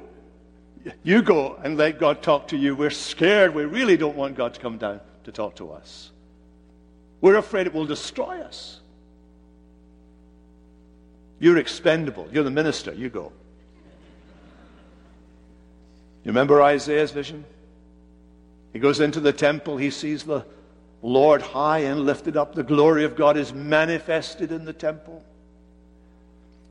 you 1.02 1.22
go 1.22 1.56
and 1.62 1.76
let 1.76 1.98
God 1.98 2.22
talk 2.22 2.48
to 2.48 2.56
you. 2.56 2.74
We're 2.74 2.90
scared. 2.90 3.54
We 3.54 3.64
really 3.64 3.96
don't 3.96 4.16
want 4.16 4.36
God 4.36 4.54
to 4.54 4.60
come 4.60 4.78
down 4.78 5.00
to 5.24 5.32
talk 5.32 5.56
to 5.56 5.72
us. 5.72 6.10
We're 7.20 7.36
afraid 7.36 7.66
it 7.66 7.74
will 7.74 7.86
destroy 7.86 8.40
us. 8.40 8.80
You're 11.38 11.58
expendable. 11.58 12.28
You're 12.32 12.44
the 12.44 12.50
minister. 12.50 12.92
You 12.92 13.08
go. 13.08 13.32
You 16.24 16.32
remember 16.32 16.62
Isaiah's 16.62 17.10
vision? 17.10 17.44
He 18.72 18.78
goes 18.78 19.00
into 19.00 19.20
the 19.20 19.32
temple. 19.32 19.78
He 19.78 19.90
sees 19.90 20.24
the 20.24 20.44
Lord 21.02 21.40
high 21.40 21.80
and 21.80 22.00
lifted 22.00 22.36
up. 22.36 22.54
The 22.54 22.62
glory 22.62 23.04
of 23.04 23.16
God 23.16 23.36
is 23.36 23.52
manifested 23.52 24.52
in 24.52 24.64
the 24.64 24.72
temple. 24.72 25.24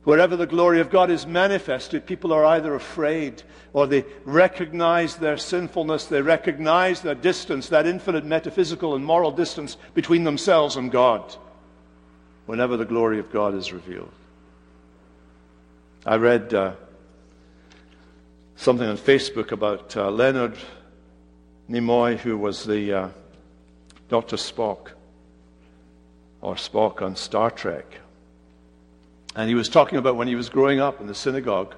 Wherever 0.10 0.36
the 0.36 0.48
glory 0.48 0.80
of 0.80 0.90
God 0.90 1.12
is 1.12 1.28
manifested, 1.28 2.08
people 2.08 2.34
are 2.34 2.44
either 2.44 2.74
afraid 2.74 3.44
or 3.74 3.86
they 3.86 4.04
recognize 4.26 5.18
their 5.18 5.38
sinfulness, 5.38 6.06
they 6.08 6.24
recognize 6.24 7.02
their 7.02 7.14
distance, 7.14 7.70
that 7.70 7.86
infinite 7.86 8.26
metaphysical 8.26 8.96
and 8.96 9.06
moral 9.06 9.30
distance 9.30 9.78
between 9.94 10.24
themselves 10.24 10.78
and 10.78 10.92
God, 10.92 11.36
whenever 12.48 12.76
the 12.76 12.86
glory 12.86 13.20
of 13.20 13.32
God 13.32 13.54
is 13.54 13.72
revealed. 13.72 14.12
I 16.08 16.16
read 16.16 16.56
uh, 16.56 16.74
something 18.56 18.88
on 18.88 18.98
Facebook 18.98 19.52
about 19.52 19.96
uh, 19.96 20.10
Leonard 20.10 20.58
Nimoy, 21.70 22.18
who 22.18 22.36
was 22.36 22.66
the 22.66 22.94
uh, 22.94 23.10
Dr. 24.08 24.38
Spock, 24.38 24.90
or 26.42 26.56
Spock 26.56 27.04
on 27.04 27.16
Star 27.16 27.52
Trek. 27.52 28.00
And 29.36 29.48
he 29.48 29.56
was 29.56 29.70
talking 29.70 29.98
about 29.98 30.16
when 30.16 30.28
he 30.28 30.36
was 30.36 30.50
growing 30.50 30.80
up 30.80 31.00
in 31.02 31.08
the 31.08 31.16
synagogue, 31.16 31.76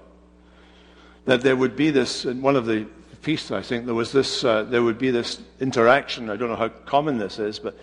that 1.25 1.41
there 1.41 1.55
would 1.55 1.75
be 1.75 1.91
this, 1.91 2.25
in 2.25 2.41
one 2.41 2.55
of 2.55 2.65
the 2.65 2.87
feasts, 3.21 3.51
I 3.51 3.61
think, 3.61 3.85
there 3.85 3.95
was 3.95 4.11
this, 4.11 4.43
uh, 4.43 4.63
there 4.63 4.83
would 4.83 4.97
be 4.97 5.11
this 5.11 5.41
interaction. 5.59 6.29
I 6.29 6.35
don't 6.35 6.49
know 6.49 6.55
how 6.55 6.69
common 6.69 7.17
this 7.17 7.39
is, 7.39 7.59
but 7.59 7.77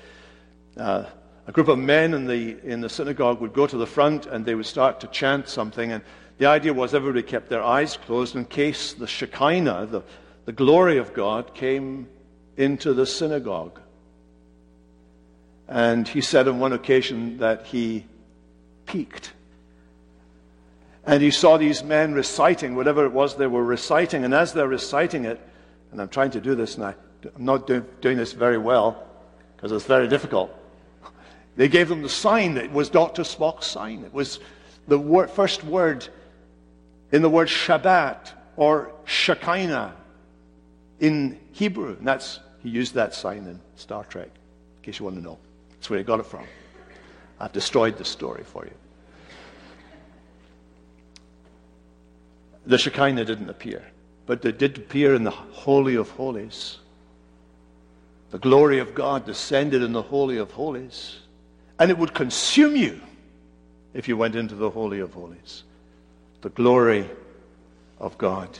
uh, 0.77 1.05
a 1.47 1.53
group 1.53 1.69
of 1.69 1.79
men 1.79 2.15
in 2.15 2.27
the, 2.27 2.59
in 2.65 2.81
the 2.81 2.89
synagogue 2.89 3.41
would 3.41 3.53
go 3.53 3.67
to 3.67 3.77
the 3.77 3.87
front 3.87 4.27
and 4.27 4.45
they 4.45 4.55
would 4.55 4.67
start 4.67 5.01
to 5.01 5.07
chant 5.09 5.49
something. 5.49 5.93
And 5.93 6.03
the 6.39 6.47
idea 6.47 6.73
was 6.73 6.95
everybody 6.95 7.23
kept 7.23 7.49
their 7.49 7.63
eyes 7.63 7.97
closed 7.97 8.37
in 8.37 8.45
case 8.45 8.93
the 8.93 9.07
Shekinah, 9.07 9.87
the, 9.87 10.03
the 10.45 10.53
glory 10.53 10.99
of 10.99 11.15
God 11.15 11.55
came 11.55 12.09
into 12.57 12.93
the 12.93 13.07
synagogue. 13.07 13.81
And 15.69 16.09
he 16.09 16.21
said 16.21 16.49
on 16.49 16.59
one 16.59 16.73
occasion 16.73 17.39
that 17.39 17.67
he 17.67 18.07
peeked. 18.87 19.33
And 21.09 21.23
he 21.23 21.31
saw 21.31 21.57
these 21.57 21.83
men 21.83 22.13
reciting 22.13 22.77
whatever 22.77 23.07
it 23.07 23.13
was 23.13 23.35
they 23.35 23.47
were 23.47 23.65
reciting. 23.65 24.25
And 24.25 24.35
as 24.35 24.53
they're 24.53 24.69
reciting 24.69 25.25
it, 25.25 25.41
and 25.91 26.03
I'm 26.03 26.11
trying 26.11 26.33
to 26.33 26.41
do 26.41 26.55
this, 26.55 26.75
and 26.75 26.85
I, 26.85 26.95
am 27.35 27.45
not 27.47 27.67
do, 27.67 27.81
doing 28.03 28.19
this 28.19 28.35
very 28.35 28.59
well 28.59 29.07
because 29.57 29.73
it's 29.73 29.87
very 29.87 30.07
difficult. 30.07 30.55
They 31.57 31.67
gave 31.67 31.89
them 31.89 32.03
the 32.03 32.11
sign. 32.11 32.59
It 32.59 32.71
was 32.71 32.91
Dr. 32.91 33.23
Spock's 33.23 33.67
sign. 33.67 34.05
It 34.05 34.13
was 34.13 34.39
the 34.87 34.99
word, 34.99 35.31
first 35.31 35.65
word 35.65 36.07
in 37.11 37.23
the 37.23 37.31
word 37.31 37.49
Shabbat 37.49 38.31
or 38.57 38.93
Shekinah 39.07 39.97
in 41.01 41.41
Hebrew. 41.53 41.97
And 41.97 42.07
that's, 42.07 42.39
he 42.63 42.69
used 42.69 42.93
that 42.95 43.15
sign 43.15 43.47
in 43.47 43.59
Star 43.77 44.05
Trek, 44.05 44.29
in 44.29 44.83
case 44.83 44.99
you 44.99 45.07
want 45.07 45.17
to 45.17 45.23
know. 45.23 45.39
That's 45.71 45.89
where 45.89 45.99
he 45.99 46.05
got 46.05 46.21
it 46.21 46.27
from. 46.27 46.45
I've 47.41 47.53
destroyed 47.53 47.97
the 47.97 48.05
story 48.05 48.45
for 48.45 48.67
you. 48.67 48.75
The 52.69 52.77
Shekinah 52.77 53.25
didn't 53.25 53.49
appear, 53.49 53.83
but 54.27 54.45
it 54.45 54.59
did 54.59 54.77
appear 54.77 55.15
in 55.15 55.25
the 55.25 55.31
Holy 55.31 55.95
of 55.95 56.11
Holies. 56.11 56.77
The 58.31 58.39
glory 58.39 58.79
of 58.79 58.95
God 58.95 59.25
descended 59.25 59.83
in 59.83 59.93
the 59.93 60.03
Holy 60.03 60.37
of 60.37 60.51
Holies, 60.51 61.17
and 61.79 61.91
it 61.91 61.97
would 61.97 62.13
consume 62.13 62.77
you 62.77 63.01
if 63.95 64.07
you 64.07 64.19
went 64.19 64.37
into 64.37 64.55
the 64.55 64.69
Holy 64.69 65.01
of 65.01 65.15
Holies. 65.15 65.63
The 66.43 66.51
glory 66.51 67.09
of 67.99 68.19
God. 68.19 68.59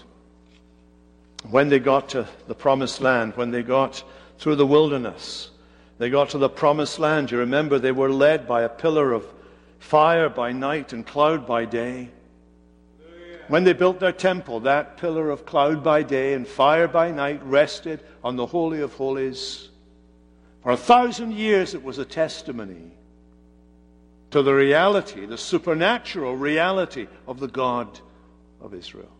When 1.51 1.69
they 1.69 1.79
got 1.79 2.09
to 2.11 2.27
the 2.47 2.55
promised 2.55 3.03
land, 3.03 3.37
when 3.37 3.51
they 3.51 3.63
got 3.63 4.03
through 4.39 4.57
the 4.57 4.67
wilderness, 4.67 5.51
they 5.99 6.09
got 6.09 6.31
to 6.31 6.39
the 6.39 6.49
promised 6.49 6.99
land. 6.99 7.31
You 7.31 7.41
remember 7.41 7.79
they 7.79 7.93
were 7.93 8.11
led 8.11 8.49
by 8.49 8.63
a 8.63 8.71
pillar 8.71 9.13
of 9.13 9.27
fire 9.81 10.31
by 10.31 10.53
night 10.53 10.95
and 10.95 11.07
cloud 11.07 11.47
by 11.47 11.67
day. 11.67 12.09
When 13.49 13.65
they 13.65 13.73
built 13.73 13.99
their 13.99 14.13
temple, 14.13 14.61
that 14.61 14.99
pillar 14.99 15.31
of 15.31 15.47
cloud 15.47 15.83
by 15.83 16.03
day 16.03 16.35
and 16.35 16.47
fire 16.47 16.87
by 16.87 17.11
night 17.11 17.43
rested 17.43 18.01
on 18.23 18.37
the 18.37 18.47
Holy 18.47 18.81
of 18.83 18.93
Holies. 18.95 19.71
For 20.63 20.73
a 20.73 20.77
thousand 20.77 21.33
years, 21.33 21.75
it 21.75 21.83
was 21.83 21.99
a 21.99 22.05
testimony 22.05 22.93
to 24.31 24.43
the 24.43 24.53
reality, 24.53 25.25
the 25.25 25.39
supernatural 25.39 26.37
reality 26.37 27.07
of 27.27 27.41
the 27.41 27.49
God 27.49 27.99
of 28.61 28.75
Israel. 28.75 29.13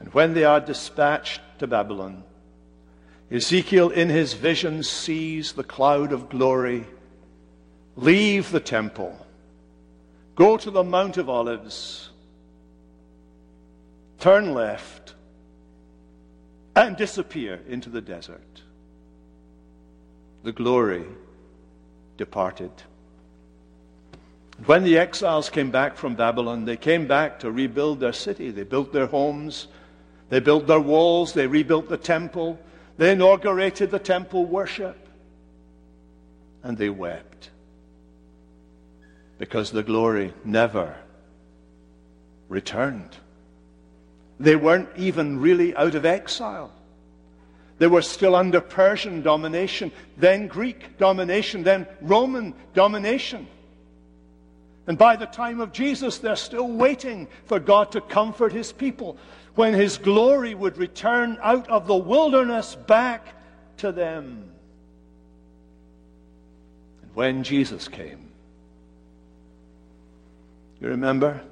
And 0.00 0.12
when 0.14 0.32
they 0.32 0.44
are 0.44 0.60
dispatched 0.60 1.42
to 1.58 1.66
Babylon, 1.66 2.24
Ezekiel 3.30 3.90
in 3.90 4.08
his 4.08 4.32
vision 4.32 4.82
sees 4.82 5.52
the 5.52 5.64
cloud 5.64 6.12
of 6.12 6.28
glory 6.28 6.86
leave 7.96 8.50
the 8.50 8.60
temple, 8.60 9.26
go 10.34 10.56
to 10.56 10.70
the 10.70 10.82
Mount 10.82 11.18
of 11.18 11.28
Olives, 11.28 12.10
turn 14.22 14.54
left, 14.54 15.14
and 16.76 16.96
disappear 16.96 17.58
into 17.68 17.90
the 17.90 18.00
desert. 18.00 18.62
The 20.44 20.52
glory 20.52 21.04
departed. 22.16 22.70
When 24.64 24.84
the 24.84 24.96
exiles 24.96 25.50
came 25.50 25.72
back 25.72 25.96
from 25.96 26.14
Babylon, 26.14 26.64
they 26.64 26.76
came 26.76 27.08
back 27.08 27.40
to 27.40 27.50
rebuild 27.50 27.98
their 27.98 28.12
city. 28.12 28.52
They 28.52 28.62
built 28.62 28.92
their 28.92 29.06
homes, 29.06 29.66
they 30.28 30.38
built 30.38 30.68
their 30.68 30.78
walls, 30.78 31.32
they 31.32 31.48
rebuilt 31.48 31.88
the 31.88 31.96
temple, 31.96 32.60
they 32.98 33.10
inaugurated 33.10 33.90
the 33.90 33.98
temple 33.98 34.44
worship, 34.46 35.08
and 36.62 36.78
they 36.78 36.90
wept 36.90 37.50
because 39.38 39.72
the 39.72 39.82
glory 39.82 40.32
never 40.44 40.94
returned. 42.48 43.16
They 44.42 44.56
weren't 44.56 44.88
even 44.96 45.38
really 45.38 45.74
out 45.76 45.94
of 45.94 46.04
exile. 46.04 46.72
They 47.78 47.86
were 47.86 48.02
still 48.02 48.34
under 48.34 48.60
Persian 48.60 49.22
domination, 49.22 49.92
then 50.16 50.48
Greek 50.48 50.98
domination, 50.98 51.62
then 51.62 51.86
Roman 52.00 52.52
domination. 52.74 53.46
And 54.88 54.98
by 54.98 55.14
the 55.14 55.26
time 55.26 55.60
of 55.60 55.72
Jesus, 55.72 56.18
they're 56.18 56.34
still 56.34 56.66
waiting 56.66 57.28
for 57.44 57.60
God 57.60 57.92
to 57.92 58.00
comfort 58.00 58.52
his 58.52 58.72
people 58.72 59.16
when 59.54 59.74
his 59.74 59.96
glory 59.96 60.56
would 60.56 60.76
return 60.76 61.38
out 61.40 61.68
of 61.68 61.86
the 61.86 61.94
wilderness 61.94 62.74
back 62.74 63.24
to 63.76 63.92
them. 63.92 64.50
And 67.02 67.14
when 67.14 67.44
Jesus 67.44 67.86
came, 67.86 68.28
you 70.80 70.88
remember? 70.88 71.42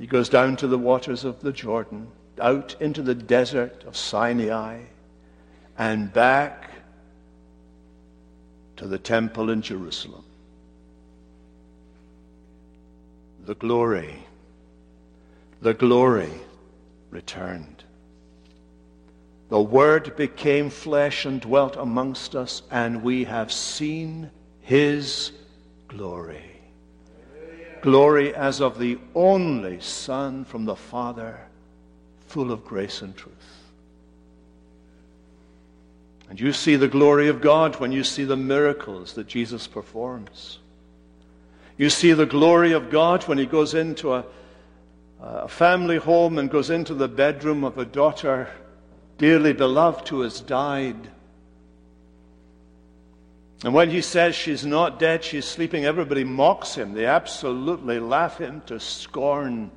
He 0.00 0.06
goes 0.06 0.30
down 0.30 0.56
to 0.56 0.66
the 0.66 0.78
waters 0.78 1.24
of 1.24 1.42
the 1.42 1.52
Jordan, 1.52 2.08
out 2.40 2.74
into 2.80 3.02
the 3.02 3.14
desert 3.14 3.84
of 3.86 3.98
Sinai, 3.98 4.84
and 5.76 6.10
back 6.10 6.70
to 8.76 8.86
the 8.86 8.98
temple 8.98 9.50
in 9.50 9.60
Jerusalem. 9.60 10.24
The 13.44 13.54
glory, 13.54 14.24
the 15.60 15.74
glory 15.74 16.32
returned. 17.10 17.84
The 19.50 19.60
Word 19.60 20.16
became 20.16 20.70
flesh 20.70 21.26
and 21.26 21.42
dwelt 21.42 21.76
amongst 21.76 22.34
us, 22.34 22.62
and 22.70 23.02
we 23.02 23.24
have 23.24 23.52
seen 23.52 24.30
His 24.62 25.32
glory. 25.88 26.59
Glory 27.82 28.34
as 28.34 28.60
of 28.60 28.78
the 28.78 28.98
only 29.14 29.80
Son 29.80 30.44
from 30.44 30.64
the 30.64 30.76
Father, 30.76 31.40
full 32.26 32.52
of 32.52 32.64
grace 32.64 33.02
and 33.02 33.16
truth. 33.16 33.34
And 36.28 36.38
you 36.38 36.52
see 36.52 36.76
the 36.76 36.88
glory 36.88 37.28
of 37.28 37.40
God 37.40 37.80
when 37.80 37.90
you 37.90 38.04
see 38.04 38.24
the 38.24 38.36
miracles 38.36 39.14
that 39.14 39.26
Jesus 39.26 39.66
performs. 39.66 40.58
You 41.76 41.90
see 41.90 42.12
the 42.12 42.26
glory 42.26 42.72
of 42.72 42.90
God 42.90 43.24
when 43.24 43.38
he 43.38 43.46
goes 43.46 43.74
into 43.74 44.14
a, 44.14 44.24
a 45.20 45.48
family 45.48 45.96
home 45.96 46.38
and 46.38 46.48
goes 46.48 46.70
into 46.70 46.94
the 46.94 47.08
bedroom 47.08 47.64
of 47.64 47.78
a 47.78 47.84
daughter 47.84 48.48
dearly 49.18 49.52
beloved 49.52 50.08
who 50.08 50.20
has 50.20 50.40
died. 50.40 51.10
And 53.64 53.74
when 53.74 53.90
he 53.90 54.00
says 54.00 54.34
she's 54.34 54.64
not 54.64 54.98
dead, 54.98 55.22
she's 55.22 55.44
sleeping, 55.44 55.84
everybody 55.84 56.24
mocks 56.24 56.74
him. 56.74 56.94
They 56.94 57.04
absolutely 57.04 58.00
laugh 58.00 58.38
him 58.38 58.62
to 58.66 58.80
scorn. 58.80 59.70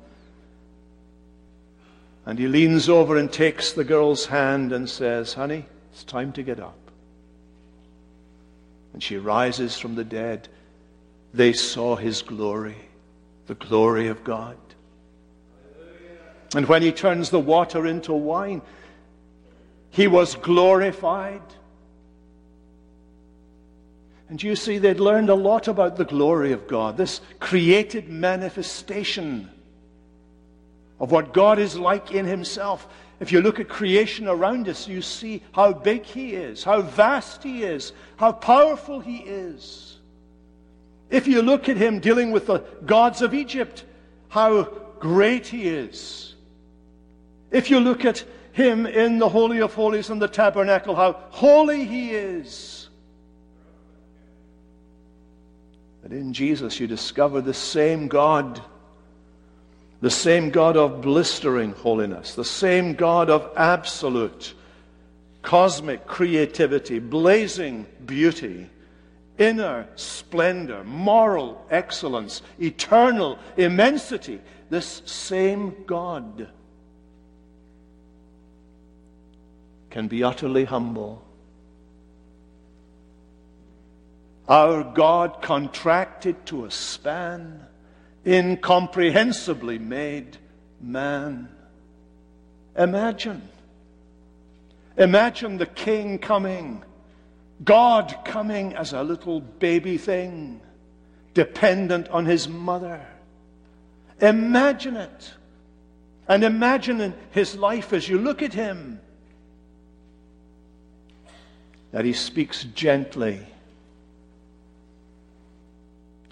And 2.24 2.38
he 2.38 2.48
leans 2.48 2.88
over 2.88 3.18
and 3.18 3.30
takes 3.30 3.72
the 3.72 3.84
girl's 3.84 4.26
hand 4.26 4.72
and 4.72 4.88
says, 4.88 5.34
Honey, 5.34 5.66
it's 5.92 6.04
time 6.04 6.32
to 6.32 6.42
get 6.42 6.58
up. 6.58 6.78
And 8.94 9.02
she 9.02 9.18
rises 9.18 9.78
from 9.78 9.96
the 9.96 10.04
dead 10.04 10.48
they 11.34 11.52
saw 11.52 11.96
his 11.96 12.22
glory, 12.22 12.76
the 13.48 13.56
glory 13.56 14.06
of 14.08 14.24
God. 14.24 14.56
And 16.54 16.66
when 16.66 16.82
he 16.82 16.92
turns 16.92 17.30
the 17.30 17.40
water 17.40 17.86
into 17.86 18.12
wine, 18.12 18.62
he 19.90 20.06
was 20.06 20.36
glorified. 20.36 21.42
And 24.34 24.42
you 24.42 24.56
see, 24.56 24.78
they'd 24.78 24.98
learned 24.98 25.30
a 25.30 25.34
lot 25.36 25.68
about 25.68 25.94
the 25.94 26.04
glory 26.04 26.50
of 26.50 26.66
God, 26.66 26.96
this 26.96 27.20
created 27.38 28.08
manifestation 28.08 29.48
of 30.98 31.12
what 31.12 31.32
God 31.32 31.60
is 31.60 31.76
like 31.76 32.10
in 32.10 32.26
himself. 32.26 32.88
If 33.20 33.30
you 33.30 33.40
look 33.40 33.60
at 33.60 33.68
creation 33.68 34.26
around 34.26 34.68
us, 34.68 34.88
you 34.88 35.02
see 35.02 35.40
how 35.52 35.72
big 35.72 36.04
he 36.04 36.34
is, 36.34 36.64
how 36.64 36.82
vast 36.82 37.44
he 37.44 37.62
is, 37.62 37.92
how 38.16 38.32
powerful 38.32 38.98
he 38.98 39.18
is. 39.18 40.00
If 41.10 41.28
you 41.28 41.40
look 41.40 41.68
at 41.68 41.76
him 41.76 42.00
dealing 42.00 42.32
with 42.32 42.48
the 42.48 42.58
gods 42.84 43.22
of 43.22 43.34
Egypt, 43.34 43.84
how 44.30 44.64
great 44.98 45.46
he 45.46 45.68
is. 45.68 46.34
If 47.52 47.70
you 47.70 47.78
look 47.78 48.04
at 48.04 48.24
him 48.50 48.84
in 48.84 49.20
the 49.20 49.28
Holy 49.28 49.60
of 49.60 49.74
Holies 49.74 50.10
and 50.10 50.20
the 50.20 50.26
tabernacle, 50.26 50.96
how 50.96 51.20
holy 51.30 51.84
he 51.84 52.10
is. 52.10 52.83
But 56.04 56.12
in 56.12 56.34
Jesus, 56.34 56.78
you 56.78 56.86
discover 56.86 57.40
the 57.40 57.54
same 57.54 58.08
God, 58.08 58.60
the 60.02 60.10
same 60.10 60.50
God 60.50 60.76
of 60.76 61.00
blistering 61.00 61.72
holiness, 61.72 62.34
the 62.34 62.44
same 62.44 62.92
God 62.92 63.30
of 63.30 63.50
absolute, 63.56 64.52
cosmic 65.40 66.06
creativity, 66.06 66.98
blazing 66.98 67.86
beauty 68.04 68.68
inner 69.38 69.88
splendor, 69.96 70.84
moral 70.84 71.66
excellence, 71.70 72.42
eternal 72.60 73.38
immensity. 73.56 74.40
This 74.70 75.02
same 75.06 75.84
God 75.86 76.48
can 79.90 80.06
be 80.06 80.22
utterly 80.22 80.64
humble. 80.64 81.23
Our 84.48 84.84
God 84.84 85.40
contracted 85.42 86.46
to 86.46 86.64
a 86.64 86.70
span, 86.70 87.66
incomprehensibly 88.24 89.78
made 89.78 90.36
man. 90.80 91.48
Imagine. 92.76 93.48
Imagine 94.96 95.56
the 95.56 95.66
king 95.66 96.18
coming 96.18 96.84
God 97.62 98.16
coming 98.24 98.74
as 98.74 98.92
a 98.92 99.02
little 99.02 99.40
baby 99.40 99.96
thing, 99.96 100.60
dependent 101.34 102.08
on 102.08 102.26
his 102.26 102.48
mother. 102.48 103.06
Imagine 104.20 104.96
it. 104.96 105.32
And 106.26 106.42
imagine 106.42 107.14
his 107.30 107.54
life 107.54 107.92
as 107.92 108.08
you 108.08 108.18
look 108.18 108.42
at 108.42 108.54
him 108.54 109.00
that 111.92 112.04
he 112.04 112.12
speaks 112.12 112.64
gently 112.64 113.46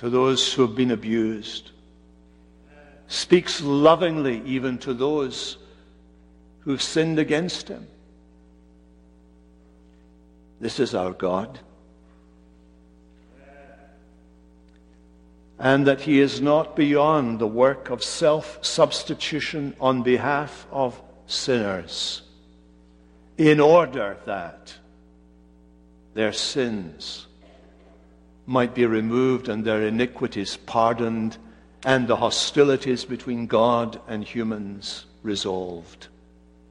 to 0.03 0.11
those 0.11 0.53
who 0.53 0.63
have 0.63 0.75
been 0.75 0.91
abused, 0.91 1.71
speaks 3.07 3.61
lovingly 3.61 4.43
even 4.45 4.77
to 4.77 4.93
those 4.93 5.59
who've 6.63 6.83
sinned 6.83 7.21
against 7.21 7.69
him. 7.69 7.87
This 10.61 10.81
is 10.81 10.97
our 10.97 11.13
God. 11.13 11.57
And 15.61 15.87
that 15.87 16.01
He 16.01 16.19
is 16.19 16.41
not 16.41 16.75
beyond 16.75 17.39
the 17.39 17.47
work 17.47 17.89
of 17.89 18.03
self 18.03 18.59
substitution 18.65 19.77
on 19.81 20.03
behalf 20.03 20.67
of 20.73 21.01
sinners, 21.29 22.23
in 23.39 23.61
order 23.61 24.17
that 24.25 24.75
their 26.15 26.33
sins 26.33 27.29
might 28.47 28.75
be 28.75 28.87
removed 28.87 29.49
and 29.49 29.65
their 29.65 29.83
iniquities 29.83 30.57
pardoned 30.57 31.37
and 31.85 32.07
the 32.07 32.17
hostilities 32.17 33.05
between 33.05 33.47
God 33.47 34.01
and 34.09 34.25
humans 34.25 35.07
resolved 35.23 36.09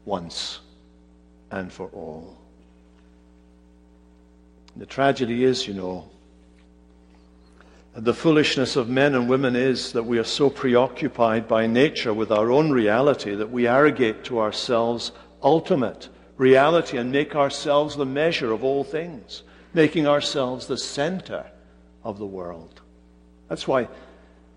once 0.05 0.59
and 1.49 1.71
for 1.71 1.87
all. 1.87 2.37
The 4.75 4.85
tragedy 4.85 5.43
is, 5.43 5.67
you 5.67 5.73
know, 5.73 6.09
the 7.93 8.13
foolishness 8.13 8.77
of 8.77 8.87
men 8.87 9.15
and 9.15 9.27
women 9.27 9.55
is 9.55 9.91
that 9.91 10.03
we 10.03 10.17
are 10.17 10.23
so 10.23 10.49
preoccupied 10.49 11.47
by 11.47 11.67
nature 11.67 12.13
with 12.13 12.31
our 12.31 12.49
own 12.49 12.71
reality 12.71 13.35
that 13.35 13.51
we 13.51 13.67
arrogate 13.67 14.23
to 14.25 14.39
ourselves 14.39 15.11
ultimate 15.43 16.07
reality 16.37 16.97
and 16.97 17.11
make 17.11 17.35
ourselves 17.35 17.97
the 17.97 18.05
measure 18.05 18.53
of 18.53 18.63
all 18.63 18.85
things, 18.85 19.43
making 19.73 20.07
ourselves 20.07 20.67
the 20.67 20.77
center 20.77 21.45
of 22.03 22.19
the 22.19 22.25
world. 22.25 22.81
That's 23.47 23.67
why 23.67 23.87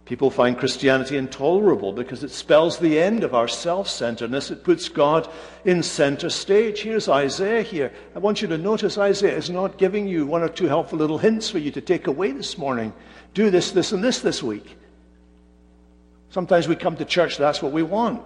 People 0.05 0.31
find 0.31 0.59
Christianity 0.59 1.17
intolerable 1.17 1.93
because 1.93 2.23
it 2.23 2.31
spells 2.31 2.79
the 2.79 2.99
end 2.99 3.25
of 3.25 3.35
our 3.35 3.49
self 3.49 3.89
centeredness. 3.89 4.51
It 4.51 4.63
puts 4.63 4.91
God 4.91 5.29
in 5.65 5.83
center 5.83 6.29
stage. 6.29 6.83
Here's 6.83 7.09
Isaiah 7.09 7.63
here. 7.63 7.91
I 8.15 8.19
want 8.19 8.43
you 8.43 8.49
to 8.49 8.59
notice 8.59 8.99
Isaiah 8.99 9.37
is 9.37 9.49
not 9.49 9.79
giving 9.79 10.07
you 10.07 10.27
one 10.27 10.43
or 10.43 10.51
two 10.51 10.67
helpful 10.67 10.99
little 10.99 11.17
hints 11.17 11.49
for 11.49 11.59
you 11.59 11.71
to 11.71 11.81
take 11.81 12.07
away 12.07 12.33
this 12.33 12.59
morning. 12.59 12.93
Do 13.33 13.49
this, 13.49 13.71
this, 13.71 13.93
and 13.93 14.05
this 14.05 14.21
this 14.21 14.43
week. 14.43 14.77
Sometimes 16.29 16.69
we 16.69 16.77
come 16.77 16.97
to 16.97 17.05
church, 17.07 17.39
that's 17.39 17.63
what 17.63 17.73
we 17.73 17.83
want. 17.83 18.23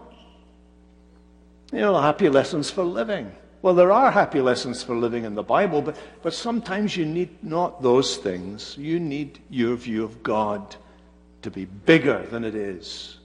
You 1.73 1.81
know, 1.81 2.01
happy 2.01 2.29
lessons 2.29 2.71
for 2.71 2.83
living. 2.83 3.31
Well, 3.61 3.75
there 3.75 3.91
are 3.91 4.11
happy 4.11 4.41
lessons 4.41 4.83
for 4.85 4.95
living 4.95 5.25
in 5.25 5.35
the 5.35 5.43
Bible, 5.43 5.83
but, 5.83 5.97
but 6.23 6.33
sometimes 6.33 6.97
you 6.97 7.05
need 7.05 7.43
not 7.43 7.83
those 7.83 8.17
things. 8.17 8.77
You 8.79 9.01
need 9.01 9.41
your 9.51 9.75
view 9.75 10.05
of 10.05 10.23
God 10.23 10.77
to 11.43 11.51
be 11.51 11.65
bigger 11.65 12.25
than 12.27 12.45
it 12.45 12.55
is. 12.55 13.17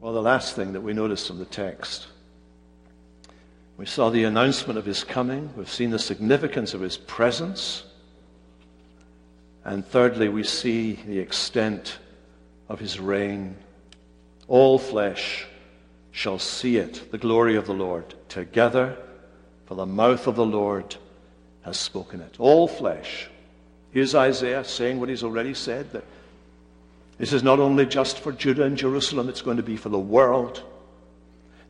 Well, 0.00 0.12
the 0.12 0.22
last 0.22 0.54
thing 0.54 0.74
that 0.74 0.82
we 0.82 0.92
notice 0.92 1.26
from 1.26 1.38
the 1.38 1.46
text, 1.46 2.08
we 3.78 3.86
saw 3.86 4.10
the 4.10 4.24
announcement 4.24 4.78
of 4.78 4.84
his 4.84 5.02
coming, 5.02 5.50
we've 5.56 5.70
seen 5.70 5.90
the 5.90 5.98
significance 5.98 6.74
of 6.74 6.80
his 6.80 6.96
presence, 6.96 7.84
and 9.64 9.84
thirdly, 9.84 10.28
we 10.28 10.44
see 10.44 10.92
the 10.92 11.18
extent 11.18 11.98
of 12.68 12.78
his 12.78 13.00
reign. 13.00 13.56
All 14.46 14.78
flesh 14.78 15.46
shall 16.16 16.38
see 16.38 16.78
it, 16.78 17.12
the 17.12 17.18
glory 17.18 17.56
of 17.56 17.66
the 17.66 17.74
Lord, 17.74 18.14
together, 18.28 18.96
for 19.66 19.74
the 19.74 19.86
mouth 19.86 20.26
of 20.26 20.36
the 20.36 20.46
Lord 20.46 20.96
has 21.62 21.76
spoken 21.76 22.20
it. 22.20 22.36
All 22.38 22.66
flesh 22.66 23.28
Here's 23.96 24.14
Isaiah 24.14 24.62
saying 24.62 25.00
what 25.00 25.08
he's 25.08 25.24
already 25.24 25.54
said 25.54 25.90
that 25.92 26.04
this 27.16 27.32
is 27.32 27.42
not 27.42 27.60
only 27.60 27.86
just 27.86 28.18
for 28.18 28.30
Judah 28.30 28.64
and 28.64 28.76
Jerusalem, 28.76 29.30
it's 29.30 29.40
going 29.40 29.56
to 29.56 29.62
be 29.62 29.78
for 29.78 29.88
the 29.88 29.98
world. 29.98 30.62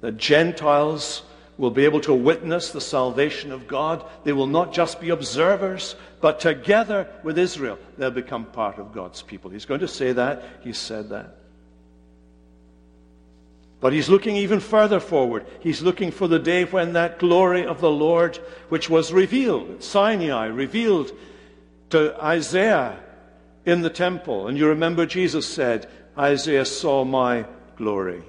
That 0.00 0.16
Gentiles 0.16 1.22
will 1.56 1.70
be 1.70 1.84
able 1.84 2.00
to 2.00 2.12
witness 2.12 2.72
the 2.72 2.80
salvation 2.80 3.52
of 3.52 3.68
God. 3.68 4.04
They 4.24 4.32
will 4.32 4.48
not 4.48 4.72
just 4.72 5.00
be 5.00 5.10
observers, 5.10 5.94
but 6.20 6.40
together 6.40 7.08
with 7.22 7.38
Israel, 7.38 7.78
they'll 7.96 8.10
become 8.10 8.46
part 8.46 8.78
of 8.78 8.92
God's 8.92 9.22
people. 9.22 9.52
He's 9.52 9.64
going 9.64 9.78
to 9.78 9.86
say 9.86 10.10
that. 10.10 10.42
He 10.64 10.72
said 10.72 11.10
that. 11.10 11.36
But 13.80 13.92
he's 13.92 14.08
looking 14.08 14.36
even 14.36 14.60
further 14.60 15.00
forward. 15.00 15.46
He's 15.60 15.82
looking 15.82 16.10
for 16.10 16.28
the 16.28 16.38
day 16.38 16.64
when 16.64 16.94
that 16.94 17.18
glory 17.18 17.66
of 17.66 17.80
the 17.80 17.90
Lord, 17.90 18.36
which 18.68 18.88
was 18.88 19.12
revealed 19.12 19.70
at 19.70 19.82
Sinai, 19.82 20.46
revealed 20.46 21.12
to 21.90 22.16
Isaiah 22.22 22.98
in 23.64 23.82
the 23.82 23.90
temple. 23.90 24.48
And 24.48 24.56
you 24.56 24.68
remember 24.68 25.04
Jesus 25.04 25.46
said, 25.46 25.88
Isaiah 26.16 26.64
saw 26.64 27.04
my 27.04 27.44
glory. 27.76 28.22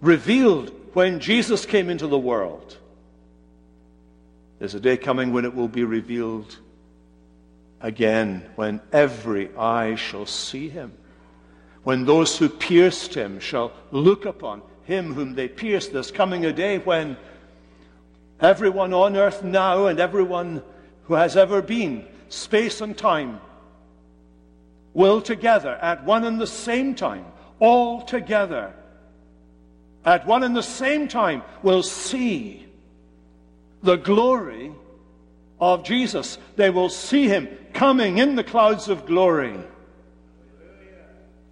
Revealed 0.00 0.72
when 0.94 1.20
Jesus 1.20 1.64
came 1.64 1.88
into 1.88 2.06
the 2.06 2.18
world. 2.18 2.76
There's 4.58 4.74
a 4.74 4.80
day 4.80 4.96
coming 4.96 5.32
when 5.32 5.44
it 5.44 5.54
will 5.54 5.68
be 5.68 5.84
revealed 5.84 6.56
again 7.80 8.48
when 8.56 8.80
every 8.92 9.54
eye 9.56 9.94
shall 9.94 10.26
see 10.26 10.68
him, 10.68 10.92
when 11.86 12.04
those 12.04 12.36
who 12.36 12.48
pierced 12.48 13.14
him 13.14 13.38
shall 13.38 13.72
look 13.92 14.24
upon 14.24 14.60
him 14.82 15.14
whom 15.14 15.36
they 15.36 15.46
pierced. 15.46 15.92
There's 15.92 16.10
coming 16.10 16.44
a 16.44 16.52
day 16.52 16.78
when 16.78 17.16
everyone 18.40 18.92
on 18.92 19.14
earth 19.14 19.44
now 19.44 19.86
and 19.86 20.00
everyone 20.00 20.64
who 21.04 21.14
has 21.14 21.36
ever 21.36 21.62
been, 21.62 22.04
space 22.28 22.80
and 22.80 22.98
time, 22.98 23.40
will 24.94 25.22
together 25.22 25.76
at 25.76 26.04
one 26.04 26.24
and 26.24 26.40
the 26.40 26.46
same 26.48 26.96
time, 26.96 27.24
all 27.60 28.02
together, 28.02 28.74
at 30.04 30.26
one 30.26 30.42
and 30.42 30.56
the 30.56 30.64
same 30.64 31.06
time, 31.06 31.40
will 31.62 31.84
see 31.84 32.66
the 33.84 33.94
glory 33.94 34.72
of 35.60 35.84
Jesus. 35.84 36.36
They 36.56 36.70
will 36.70 36.88
see 36.88 37.28
him 37.28 37.48
coming 37.74 38.18
in 38.18 38.34
the 38.34 38.42
clouds 38.42 38.88
of 38.88 39.06
glory. 39.06 39.56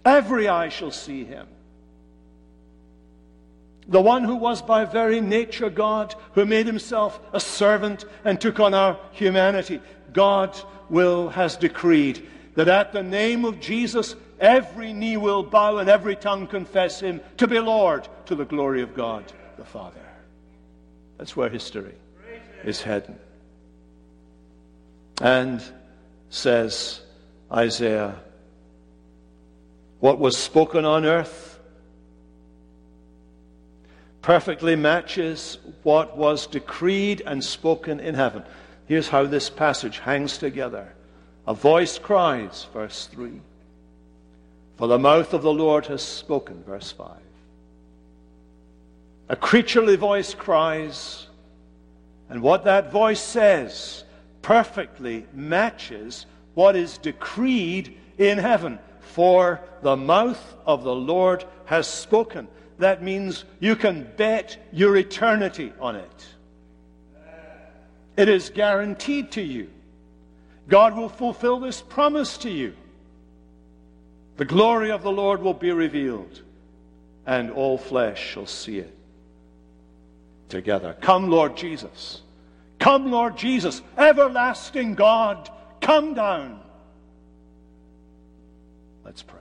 Every 0.05 0.47
eye 0.47 0.69
shall 0.69 0.91
see 0.91 1.25
him. 1.25 1.47
The 3.87 4.01
one 4.01 4.23
who 4.23 4.35
was 4.35 4.61
by 4.61 4.85
very 4.85 5.19
nature 5.19 5.69
God, 5.69 6.15
who 6.33 6.45
made 6.45 6.67
himself 6.67 7.19
a 7.33 7.39
servant 7.39 8.05
and 8.23 8.39
took 8.39 8.59
on 8.59 8.73
our 8.73 8.99
humanity. 9.11 9.81
God 10.13 10.57
will 10.89 11.29
has 11.29 11.57
decreed 11.57 12.27
that 12.55 12.67
at 12.67 12.93
the 12.93 13.03
name 13.03 13.45
of 13.45 13.59
Jesus 13.59 14.15
every 14.39 14.93
knee 14.93 15.17
will 15.17 15.43
bow 15.43 15.77
and 15.77 15.89
every 15.89 16.15
tongue 16.15 16.47
confess 16.47 16.99
him 16.99 17.21
to 17.37 17.47
be 17.47 17.59
Lord 17.59 18.07
to 18.25 18.35
the 18.35 18.45
glory 18.45 18.81
of 18.81 18.95
God 18.95 19.23
the 19.57 19.65
Father. 19.65 19.99
That's 21.17 21.35
where 21.35 21.49
history 21.49 21.95
is 22.63 22.81
heading. 22.81 23.17
And 25.21 25.63
says 26.29 27.01
Isaiah, 27.51 28.15
what 30.05 30.19
was 30.19 30.37
spoken 30.37 30.85
on 30.85 31.03
earth 31.03 31.59
perfectly 34.21 34.75
matches 34.75 35.57
what 35.81 36.15
was 36.15 36.45
decreed 36.45 37.23
and 37.25 37.43
spoken 37.43 37.99
in 37.99 38.13
heaven. 38.13 38.43
Here's 38.85 39.07
how 39.07 39.25
this 39.25 39.49
passage 39.49 39.97
hangs 39.97 40.37
together. 40.37 40.93
A 41.47 41.55
voice 41.55 41.97
cries, 41.97 42.67
verse 42.71 43.07
3. 43.07 43.41
For 44.77 44.87
the 44.87 44.99
mouth 44.99 45.33
of 45.33 45.41
the 45.41 45.51
Lord 45.51 45.87
has 45.87 46.03
spoken, 46.03 46.63
verse 46.63 46.91
5. 46.91 47.09
A 49.29 49.35
creaturely 49.35 49.95
voice 49.95 50.35
cries, 50.35 51.25
and 52.29 52.43
what 52.43 52.65
that 52.65 52.91
voice 52.91 53.21
says 53.21 54.03
perfectly 54.43 55.25
matches 55.33 56.27
what 56.53 56.75
is 56.75 56.99
decreed 56.99 57.97
in 58.19 58.37
heaven. 58.37 58.77
For 59.15 59.61
the 59.81 59.95
mouth 59.95 60.57
of 60.65 60.83
the 60.83 60.93
Lord 60.93 61.45
has 61.63 61.87
spoken. 61.87 62.49
That 62.79 63.01
means 63.01 63.45
you 63.61 63.77
can 63.77 64.11
bet 64.17 64.57
your 64.73 64.97
eternity 64.97 65.71
on 65.79 65.95
it. 65.95 66.25
It 68.17 68.27
is 68.27 68.49
guaranteed 68.49 69.31
to 69.31 69.41
you. 69.41 69.69
God 70.67 70.97
will 70.97 71.07
fulfill 71.07 71.61
this 71.61 71.79
promise 71.79 72.39
to 72.39 72.49
you. 72.49 72.75
The 74.35 74.43
glory 74.43 74.91
of 74.91 75.01
the 75.01 75.13
Lord 75.13 75.41
will 75.41 75.53
be 75.53 75.71
revealed, 75.71 76.41
and 77.25 77.51
all 77.51 77.77
flesh 77.77 78.21
shall 78.21 78.47
see 78.47 78.79
it 78.79 78.93
together. 80.49 80.93
Come, 80.99 81.29
Lord 81.29 81.55
Jesus. 81.55 82.21
Come, 82.79 83.11
Lord 83.11 83.37
Jesus. 83.37 83.81
Everlasting 83.97 84.95
God, 84.95 85.49
come 85.79 86.15
down. 86.15 86.59
Let's 89.05 89.21
pray. 89.21 89.39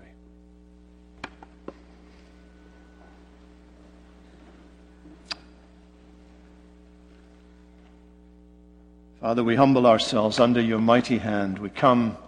Father, 9.23 9.43
we 9.43 9.57
humble 9.57 9.87
ourselves 9.87 10.39
under 10.39 10.61
your 10.61 10.81
mighty 10.81 11.17
hand. 11.17 11.59
We 11.59 11.71
come, 11.71 12.19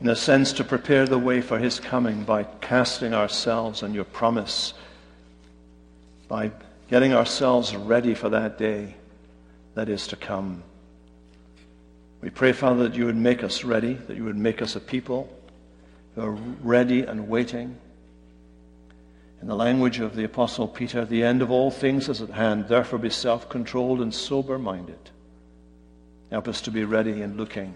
in 0.00 0.08
a 0.08 0.14
sense, 0.14 0.52
to 0.52 0.62
prepare 0.62 1.06
the 1.06 1.18
way 1.18 1.40
for 1.40 1.58
his 1.58 1.80
coming 1.80 2.22
by 2.22 2.44
casting 2.60 3.14
ourselves 3.14 3.82
on 3.82 3.94
your 3.94 4.04
promise, 4.04 4.74
by 6.28 6.52
getting 6.88 7.12
ourselves 7.12 7.74
ready 7.74 8.14
for 8.14 8.28
that 8.28 8.58
day 8.58 8.94
that 9.74 9.88
is 9.88 10.06
to 10.06 10.16
come. 10.16 10.62
We 12.22 12.30
pray, 12.30 12.52
Father, 12.52 12.84
that 12.84 12.94
you 12.94 13.04
would 13.06 13.16
make 13.16 13.42
us 13.42 13.64
ready, 13.64 13.94
that 13.94 14.16
you 14.16 14.24
would 14.24 14.36
make 14.38 14.62
us 14.62 14.76
a 14.76 14.80
people 14.80 15.28
who 16.14 16.22
are 16.22 16.30
ready 16.30 17.02
and 17.02 17.28
waiting. 17.28 17.76
In 19.40 19.48
the 19.48 19.56
language 19.56 19.98
of 19.98 20.14
the 20.14 20.22
Apostle 20.22 20.68
Peter, 20.68 21.04
the 21.04 21.24
end 21.24 21.42
of 21.42 21.50
all 21.50 21.72
things 21.72 22.08
is 22.08 22.22
at 22.22 22.30
hand. 22.30 22.68
Therefore, 22.68 23.00
be 23.00 23.10
self 23.10 23.48
controlled 23.48 24.00
and 24.00 24.14
sober 24.14 24.56
minded. 24.56 25.10
Help 26.30 26.46
us 26.46 26.60
to 26.62 26.70
be 26.70 26.84
ready 26.84 27.22
and 27.22 27.36
looking 27.36 27.74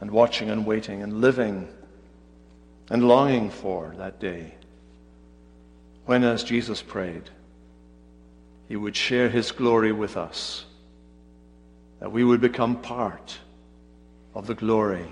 and 0.00 0.10
watching 0.10 0.50
and 0.50 0.66
waiting 0.66 1.02
and 1.02 1.20
living 1.20 1.68
and 2.90 3.06
longing 3.06 3.50
for 3.50 3.94
that 3.98 4.18
day 4.18 4.54
when, 6.06 6.22
as 6.22 6.44
Jesus 6.44 6.80
prayed, 6.80 7.30
he 8.68 8.76
would 8.76 8.96
share 8.96 9.28
his 9.28 9.52
glory 9.52 9.92
with 9.92 10.16
us, 10.16 10.64
that 12.00 12.12
we 12.12 12.24
would 12.24 12.40
become 12.40 12.80
part 12.80 13.38
of 14.36 14.46
the 14.46 14.54
glory. 14.54 15.06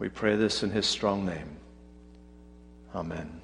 We 0.00 0.08
pray 0.08 0.34
this 0.34 0.64
in 0.64 0.70
his 0.70 0.86
strong 0.86 1.24
name. 1.24 1.56
Amen. 2.96 3.39